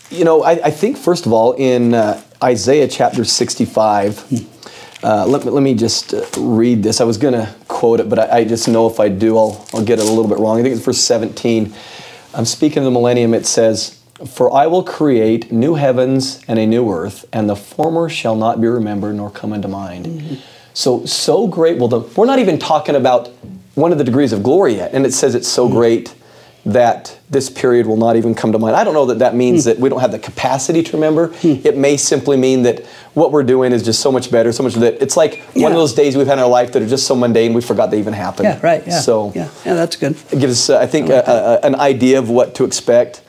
[0.10, 4.58] you know, I, I think first of all in uh, Isaiah chapter 65.
[5.02, 7.00] Uh, let, me, let me just uh, read this.
[7.00, 9.66] I was going to quote it, but I, I just know if I do, I'll,
[9.74, 10.60] I'll get it a little bit wrong.
[10.60, 11.74] I think it's verse 17.
[12.34, 13.34] I'm speaking of the millennium.
[13.34, 18.10] It says, For I will create new heavens and a new earth, and the former
[18.10, 20.06] shall not be remembered nor come into mind.
[20.06, 20.36] Mm-hmm.
[20.74, 22.00] So, so great will the.
[22.00, 23.30] We're not even talking about
[23.76, 25.78] one of the degrees of glory yet, and it says it's so mm-hmm.
[25.78, 26.16] great
[26.66, 28.76] that this period will not even come to mind.
[28.76, 29.66] I don't know that that means mm.
[29.66, 31.30] that we don't have the capacity to remember.
[31.30, 31.66] Mm.
[31.66, 34.74] It may simply mean that what we're doing is just so much better, so much
[34.76, 37.08] that it's like one of those days we've had in our life that are just
[37.08, 38.46] so mundane we forgot they even happened.
[38.46, 38.86] Yeah, right.
[38.86, 39.00] Yeah.
[39.00, 40.18] So yeah, yeah, that's good.
[40.32, 41.24] it gives us, uh, I think, a,
[41.64, 43.22] a, an idea of what to expect.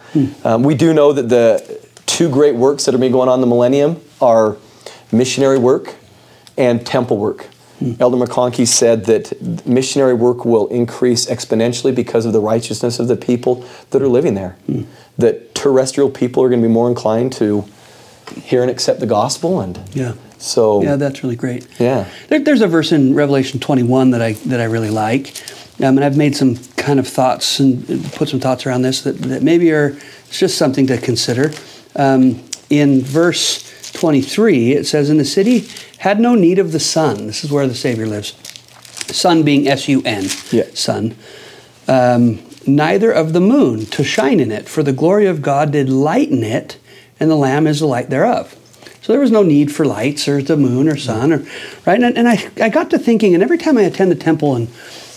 [0.45, 3.41] Um, we do know that the two great works that are being going on in
[3.41, 4.57] the millennium are
[5.13, 5.95] missionary work
[6.57, 7.47] and temple work.
[7.99, 13.17] Elder McConkie said that missionary work will increase exponentially because of the righteousness of the
[13.17, 14.57] people that are living there.
[15.17, 17.65] That terrestrial people are going to be more inclined to
[18.43, 20.13] hear and accept the gospel, and Yeah.
[20.39, 21.67] so Yeah, that's really great.
[21.79, 22.05] Yeah.
[22.29, 25.33] There, there's a verse in Revelation 21 that I that I really like,
[25.83, 29.19] um, and I've made some kind of thoughts and put some thoughts around this that,
[29.23, 29.97] that maybe are
[30.29, 31.53] it's just something to consider.
[31.97, 35.67] Um, in verse 23, it says, "In the city
[35.99, 38.35] had no need of the sun." This is where the Savior lives.
[39.15, 40.27] Sun being S U N.
[40.51, 40.67] Yeah.
[40.75, 41.17] Sun.
[41.89, 45.89] Um, neither of the moon to shine in it, for the glory of God did
[45.89, 46.79] lighten it,
[47.19, 48.55] and the Lamb is the light thereof.
[49.03, 51.39] So there was no need for lights or the moon or sun, or
[51.87, 52.01] right.
[52.01, 54.69] And, and I, I got to thinking, and every time I attend the temple and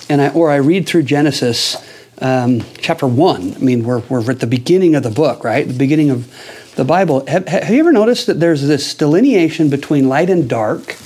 [0.09, 1.77] and I, or I read through Genesis
[2.21, 3.53] um, chapter one.
[3.55, 5.67] I mean, we're we're at the beginning of the book, right?
[5.67, 7.25] The beginning of the Bible.
[7.27, 10.97] Have, have you ever noticed that there's this delineation between light and dark,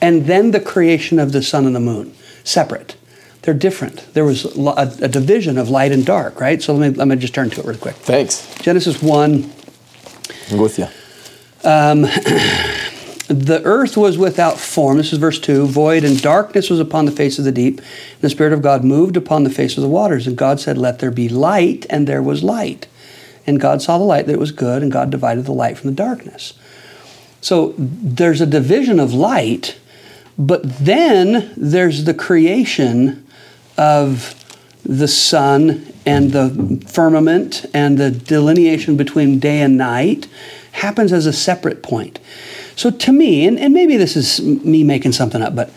[0.00, 2.96] and then the creation of the sun and the moon, separate?
[3.42, 4.12] They're different.
[4.12, 6.60] There was a, a division of light and dark, right?
[6.60, 7.94] So let me let me just turn to it real quick.
[7.94, 8.52] Thanks.
[8.56, 9.52] Genesis one.
[10.50, 10.88] I'm with you.
[11.64, 12.04] Um,
[13.28, 14.98] the earth was without form.
[14.98, 15.66] This is verse 2.
[15.66, 17.78] Void and darkness was upon the face of the deep.
[17.78, 20.26] And the Spirit of God moved upon the face of the waters.
[20.26, 21.86] And God said, Let there be light.
[21.90, 22.86] And there was light.
[23.46, 24.82] And God saw the light that it was good.
[24.82, 26.54] And God divided the light from the darkness.
[27.40, 29.78] So there's a division of light.
[30.38, 33.26] But then there's the creation
[33.76, 34.34] of
[34.84, 40.28] the sun and the firmament and the delineation between day and night
[40.72, 42.20] happens as a separate point.
[42.76, 45.70] So to me, and, and maybe this is me making something up, but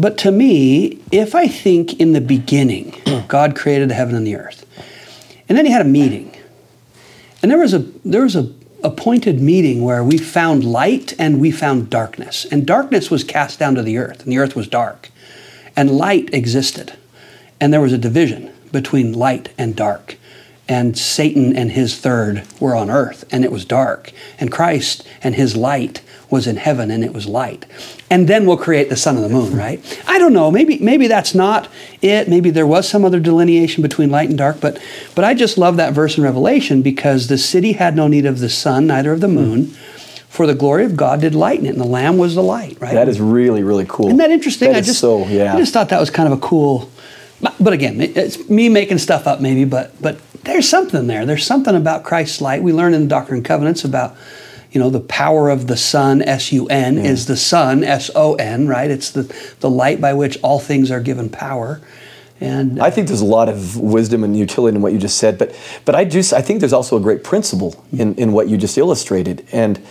[0.00, 2.94] but to me, if I think in the beginning,
[3.28, 4.64] God created the heaven and the earth,
[5.48, 6.36] and then he had a meeting,
[7.42, 8.52] and there was a there was a
[8.84, 13.74] appointed meeting where we found light and we found darkness, and darkness was cast down
[13.74, 15.08] to the earth, and the earth was dark,
[15.74, 16.92] and light existed,
[17.58, 20.18] and there was a division between light and dark
[20.68, 24.12] and Satan and his third were on earth, and it was dark.
[24.38, 27.66] And Christ and his light was in heaven, and it was light.
[28.10, 30.02] And then we'll create the sun and the moon, right?
[30.06, 30.50] I don't know.
[30.50, 31.68] Maybe maybe that's not
[32.02, 32.28] it.
[32.28, 34.60] Maybe there was some other delineation between light and dark.
[34.60, 34.82] But
[35.14, 38.40] but I just love that verse in Revelation because the city had no need of
[38.40, 39.34] the sun, neither of the hmm.
[39.34, 39.66] moon.
[40.28, 42.78] For the glory of God did lighten it, and the Lamb was the light.
[42.80, 42.92] Right?
[42.92, 44.06] That is really really cool.
[44.06, 44.72] Isn't that interesting?
[44.72, 45.54] That I just so yeah.
[45.54, 46.90] I just thought that was kind of a cool.
[47.60, 49.64] But again, it's me making stuff up, maybe.
[49.64, 51.26] But but there's something there.
[51.26, 52.62] There's something about Christ's light.
[52.62, 54.16] We learn in the Doctrine and Covenants about,
[54.70, 58.34] you know, the power of the sun, S U N, is the sun, S O
[58.34, 58.90] N, right?
[58.90, 59.22] It's the,
[59.60, 61.80] the light by which all things are given power.
[62.40, 65.38] And I think there's a lot of wisdom and utility in what you just said,
[65.38, 68.00] but but I just I think there's also a great principle mm-hmm.
[68.00, 69.44] in, in what you just illustrated.
[69.50, 69.84] And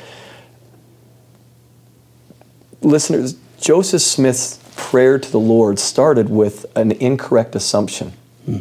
[2.81, 8.13] listeners, Joseph Smith's prayer to the Lord started with an incorrect assumption.
[8.45, 8.59] Hmm.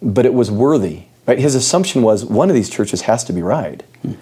[0.00, 1.04] But it was worthy.
[1.26, 1.38] Right?
[1.38, 3.82] His assumption was one of these churches has to be right.
[4.02, 4.12] Hmm.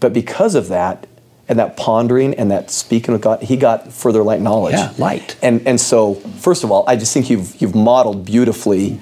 [0.00, 1.06] But because of that,
[1.48, 4.74] and that pondering and that speaking with God, he got further light knowledge.
[4.74, 5.36] Yeah, light.
[5.42, 9.00] And and so, first of all, I just think you've you've modeled beautifully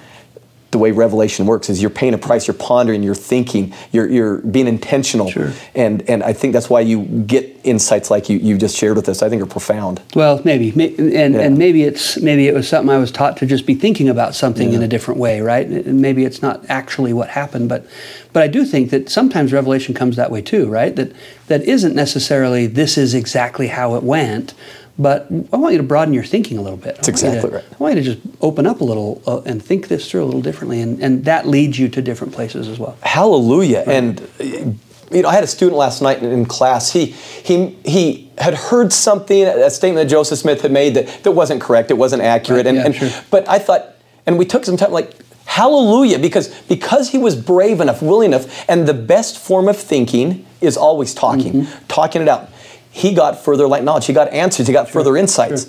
[0.73, 4.39] the way revelation works is you're paying a price, you're pondering, you're thinking, you're, you're
[4.39, 5.31] being intentional.
[5.31, 5.53] Sure.
[5.75, 9.09] And and I think that's why you get insights like you, you just shared with
[9.09, 9.23] us.
[9.23, 10.03] I think are profound.
[10.15, 11.41] Well, maybe, and Yeah.
[11.41, 14.35] and maybe it's maybe it was something I was taught to just be thinking about
[14.35, 15.67] something in a different way, right?
[15.67, 17.87] And maybe it's not actually what happened, but
[18.33, 20.95] but I do think that sometimes revelation comes that way too, right?
[20.97, 21.13] That
[21.47, 24.53] that isn't necessarily this is exactly how it went,
[24.99, 26.97] but I want you to broaden your thinking a little bit.
[26.97, 27.65] That's exactly right.
[27.71, 30.27] I want you to just open up a little uh, and think this through a
[30.27, 32.97] little differently, and, and that leads you to different places as well.
[33.03, 33.85] Hallelujah.
[33.87, 34.73] And uh,
[35.13, 36.93] you know, I had a student last night in, in class.
[36.93, 41.33] He he he had heard something, a statement that Joseph Smith had made that, that
[41.33, 42.67] wasn't correct, it wasn't accurate.
[42.67, 43.11] Right, and, yeah, and sure.
[43.31, 47.81] but I thought, and we took some time like hallelujah, because because he was brave
[47.81, 51.87] enough, willing enough, and the best form of thinking is always talking, Mm-hmm.
[51.87, 52.51] talking it out.
[52.97, 55.69] He got further light knowledge, he got answers, he got further insights.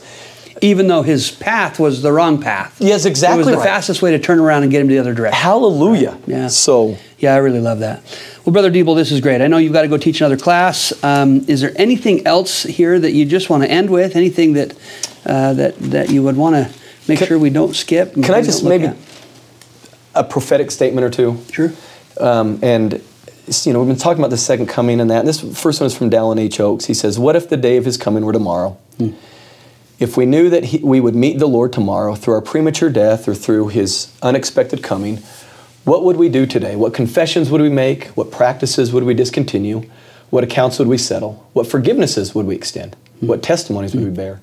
[0.61, 2.78] Even though his path was the wrong path.
[2.80, 3.65] Yes, exactly It was the right.
[3.67, 5.39] fastest way to turn around and get him to the other direction.
[5.39, 6.17] Hallelujah.
[6.25, 6.47] Yeah.
[6.47, 8.01] So Yeah, I really love that.
[8.45, 9.41] Well, Brother Deeble, this is great.
[9.41, 10.93] I know you've got to go teach another class.
[11.03, 14.15] Um, is there anything else here that you just want to end with?
[14.15, 14.71] Anything that
[15.25, 16.73] uh, that that you would want to
[17.09, 18.13] make Can- sure we don't skip?
[18.13, 18.95] Can I just maybe at?
[20.15, 21.38] a prophetic statement or two?
[21.51, 21.71] Sure.
[22.19, 23.03] Um, and
[23.48, 25.20] you know, we've been talking about the second coming and that.
[25.20, 26.60] And this first one is from Dallin H.
[26.60, 26.86] Oaks.
[26.86, 28.78] He says, "What if the day of His coming were tomorrow?
[28.98, 29.12] Hmm.
[30.00, 33.28] If we knew that he, we would meet the Lord tomorrow through our premature death
[33.28, 35.18] or through His unexpected coming,
[35.86, 36.76] what would we do today?
[36.76, 38.06] What confessions would we make?
[38.10, 39.89] What practices would we discontinue?
[40.30, 41.48] What accounts would we settle?
[41.54, 42.95] What forgivenesses would we extend?
[43.20, 43.28] Hmm.
[43.28, 44.16] What testimonies would we hmm.
[44.16, 44.39] bear?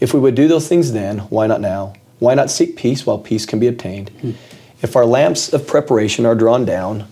[0.00, 1.94] If we would do those things then, why not now?
[2.18, 4.10] Why not seek peace while peace can be obtained?
[4.82, 7.06] If our lamps of preparation are drawn down,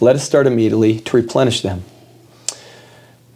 [0.00, 1.84] let us start immediately to replenish them.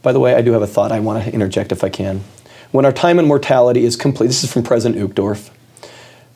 [0.03, 2.23] By the way, I do have a thought I want to interject if I can.
[2.71, 5.51] When our time and mortality is complete, this is from President Uchtdorf.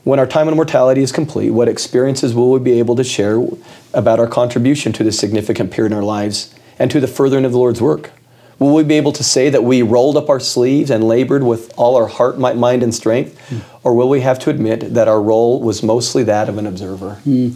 [0.02, 3.46] When our time and mortality is complete, what experiences will we be able to share
[3.94, 7.52] about our contribution to this significant period in our lives and to the furthering of
[7.52, 8.10] the Lord's work?
[8.58, 11.72] Will we be able to say that we rolled up our sleeves and labored with
[11.76, 13.38] all our heart, mind, and strength?
[13.48, 13.58] Hmm.
[13.82, 17.14] Or will we have to admit that our role was mostly that of an observer?
[17.24, 17.50] Hmm.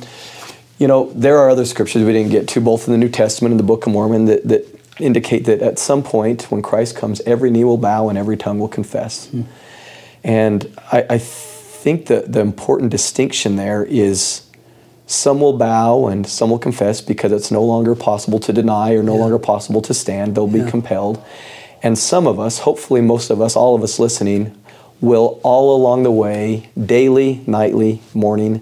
[0.79, 3.53] You know, there are other scriptures we didn't get to, both in the New Testament
[3.53, 4.65] and the Book of Mormon, that, that
[5.01, 8.59] indicate that at some point when Christ comes, every knee will bow and every tongue
[8.59, 9.27] will confess.
[9.27, 9.43] Hmm.
[10.25, 14.43] And I, I think that the important distinction there is
[15.07, 19.03] some will bow and some will confess because it's no longer possible to deny or
[19.03, 20.35] no longer possible to stand.
[20.35, 20.71] They'll be Yeah.
[20.71, 21.23] compelled.
[21.83, 24.53] And some of us, hopefully most of us, all of us listening,
[25.01, 28.61] will all along the way, daily, nightly, morning,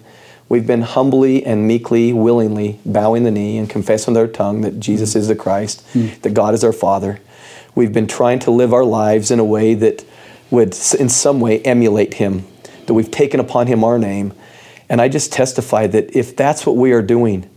[0.48, 4.80] we've been humbly and meekly, willingly bowing the knee and confessing with our tongue that
[4.80, 6.08] Jesus is the Christ, hmm.
[6.22, 7.20] that God is our Father.
[7.74, 10.04] We've been trying to live our lives in a way that
[10.50, 12.46] would, in some way, emulate Him,
[12.86, 14.32] that we've taken upon Him our name.
[14.88, 17.50] And I just testify that if that's what we are doing,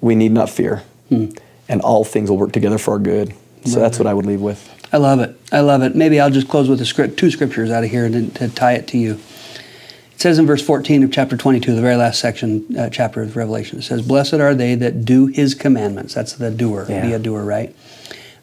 [0.00, 0.82] we need not fear.
[1.08, 1.26] Hmm.
[1.68, 3.34] And all things will work together for our good.
[3.64, 4.74] So that's what I would leave with.
[4.92, 5.38] I love it.
[5.52, 5.94] I love it.
[5.94, 8.72] Maybe I'll just close with a script, two scriptures out of here to, to tie
[8.72, 9.20] it to you.
[10.18, 13.36] It says in verse 14 of chapter 22, the very last section, uh, chapter of
[13.36, 16.12] Revelation, it says, Blessed are they that do his commandments.
[16.12, 17.06] That's the doer, Yeah.
[17.06, 17.72] be a doer, right?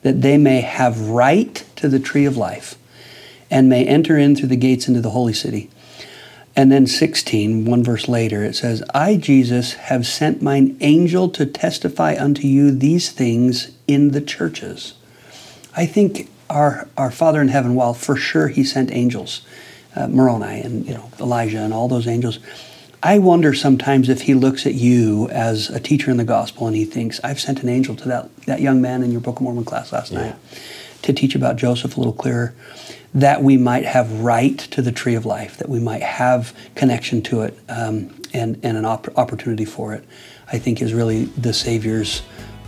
[0.01, 2.77] That they may have right to the tree of life
[3.51, 5.69] and may enter in through the gates into the holy city.
[6.55, 11.45] And then 16, one verse later, it says, I, Jesus, have sent mine angel to
[11.45, 14.93] testify unto you these things in the churches.
[15.75, 19.41] I think our, our Father in heaven, while for sure he sent angels,
[19.95, 22.39] uh, Moroni and you know Elijah and all those angels,
[23.05, 26.75] I wonder sometimes if he looks at you as a teacher in the gospel and
[26.75, 29.43] he thinks, I've sent an angel to that, that young man in your Book of
[29.43, 30.35] Mormon class last night
[31.03, 32.55] to teach about Joseph a little clearer,
[33.13, 37.21] that we might have right to the tree of life, that we might have connection
[37.21, 40.03] to it um, and, and an op- opportunity for it,
[40.51, 42.23] I think is really the Savior's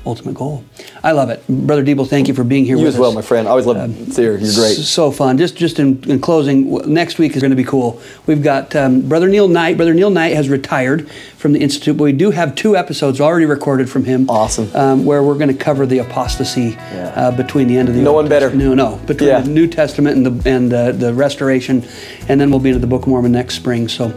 [0.08, 0.64] ultimate goal.
[1.04, 1.44] I love it.
[1.48, 2.08] Brother Deeble.
[2.10, 3.16] thank you for being here You as well, us.
[3.16, 3.48] my friend.
[3.48, 4.30] I always love to see you.
[4.32, 4.78] You're great.
[4.78, 5.38] So fun.
[5.38, 8.02] Just just in, in closing, next week is going to be cool.
[8.26, 9.78] We've got um, Brother Neil Knight.
[9.78, 13.46] Brother Neil Knight has retired from the Institute, but we do have two episodes already
[13.46, 14.30] recorded from him.
[14.30, 14.70] Awesome.
[14.76, 17.14] Um, where we're going to cover the apostasy Yeah.
[17.16, 18.48] uh, between the end of the No Old one better.
[18.50, 18.96] Testament- No, no.
[19.06, 19.42] Between Yeah.
[19.42, 21.86] the New Testament and the and uh, the Restoration,
[22.30, 23.88] and then we'll be into the Book of Mormon next spring.
[23.88, 24.12] So,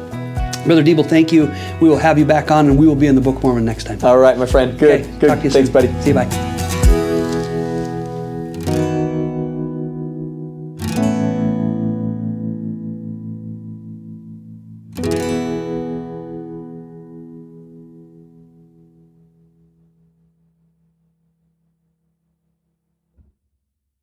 [0.64, 1.50] Brother Deeble, thank you.
[1.80, 3.64] We will have you back on, and we will be in the Book of Mormon
[3.64, 3.98] next time.
[4.02, 4.78] All right, my friend.
[4.78, 5.02] Good.
[5.02, 5.28] Okay, Good.
[5.28, 5.72] Talk to you Thanks, soon.
[5.72, 6.02] buddy.
[6.02, 6.14] See you.
[6.14, 6.59] Bye.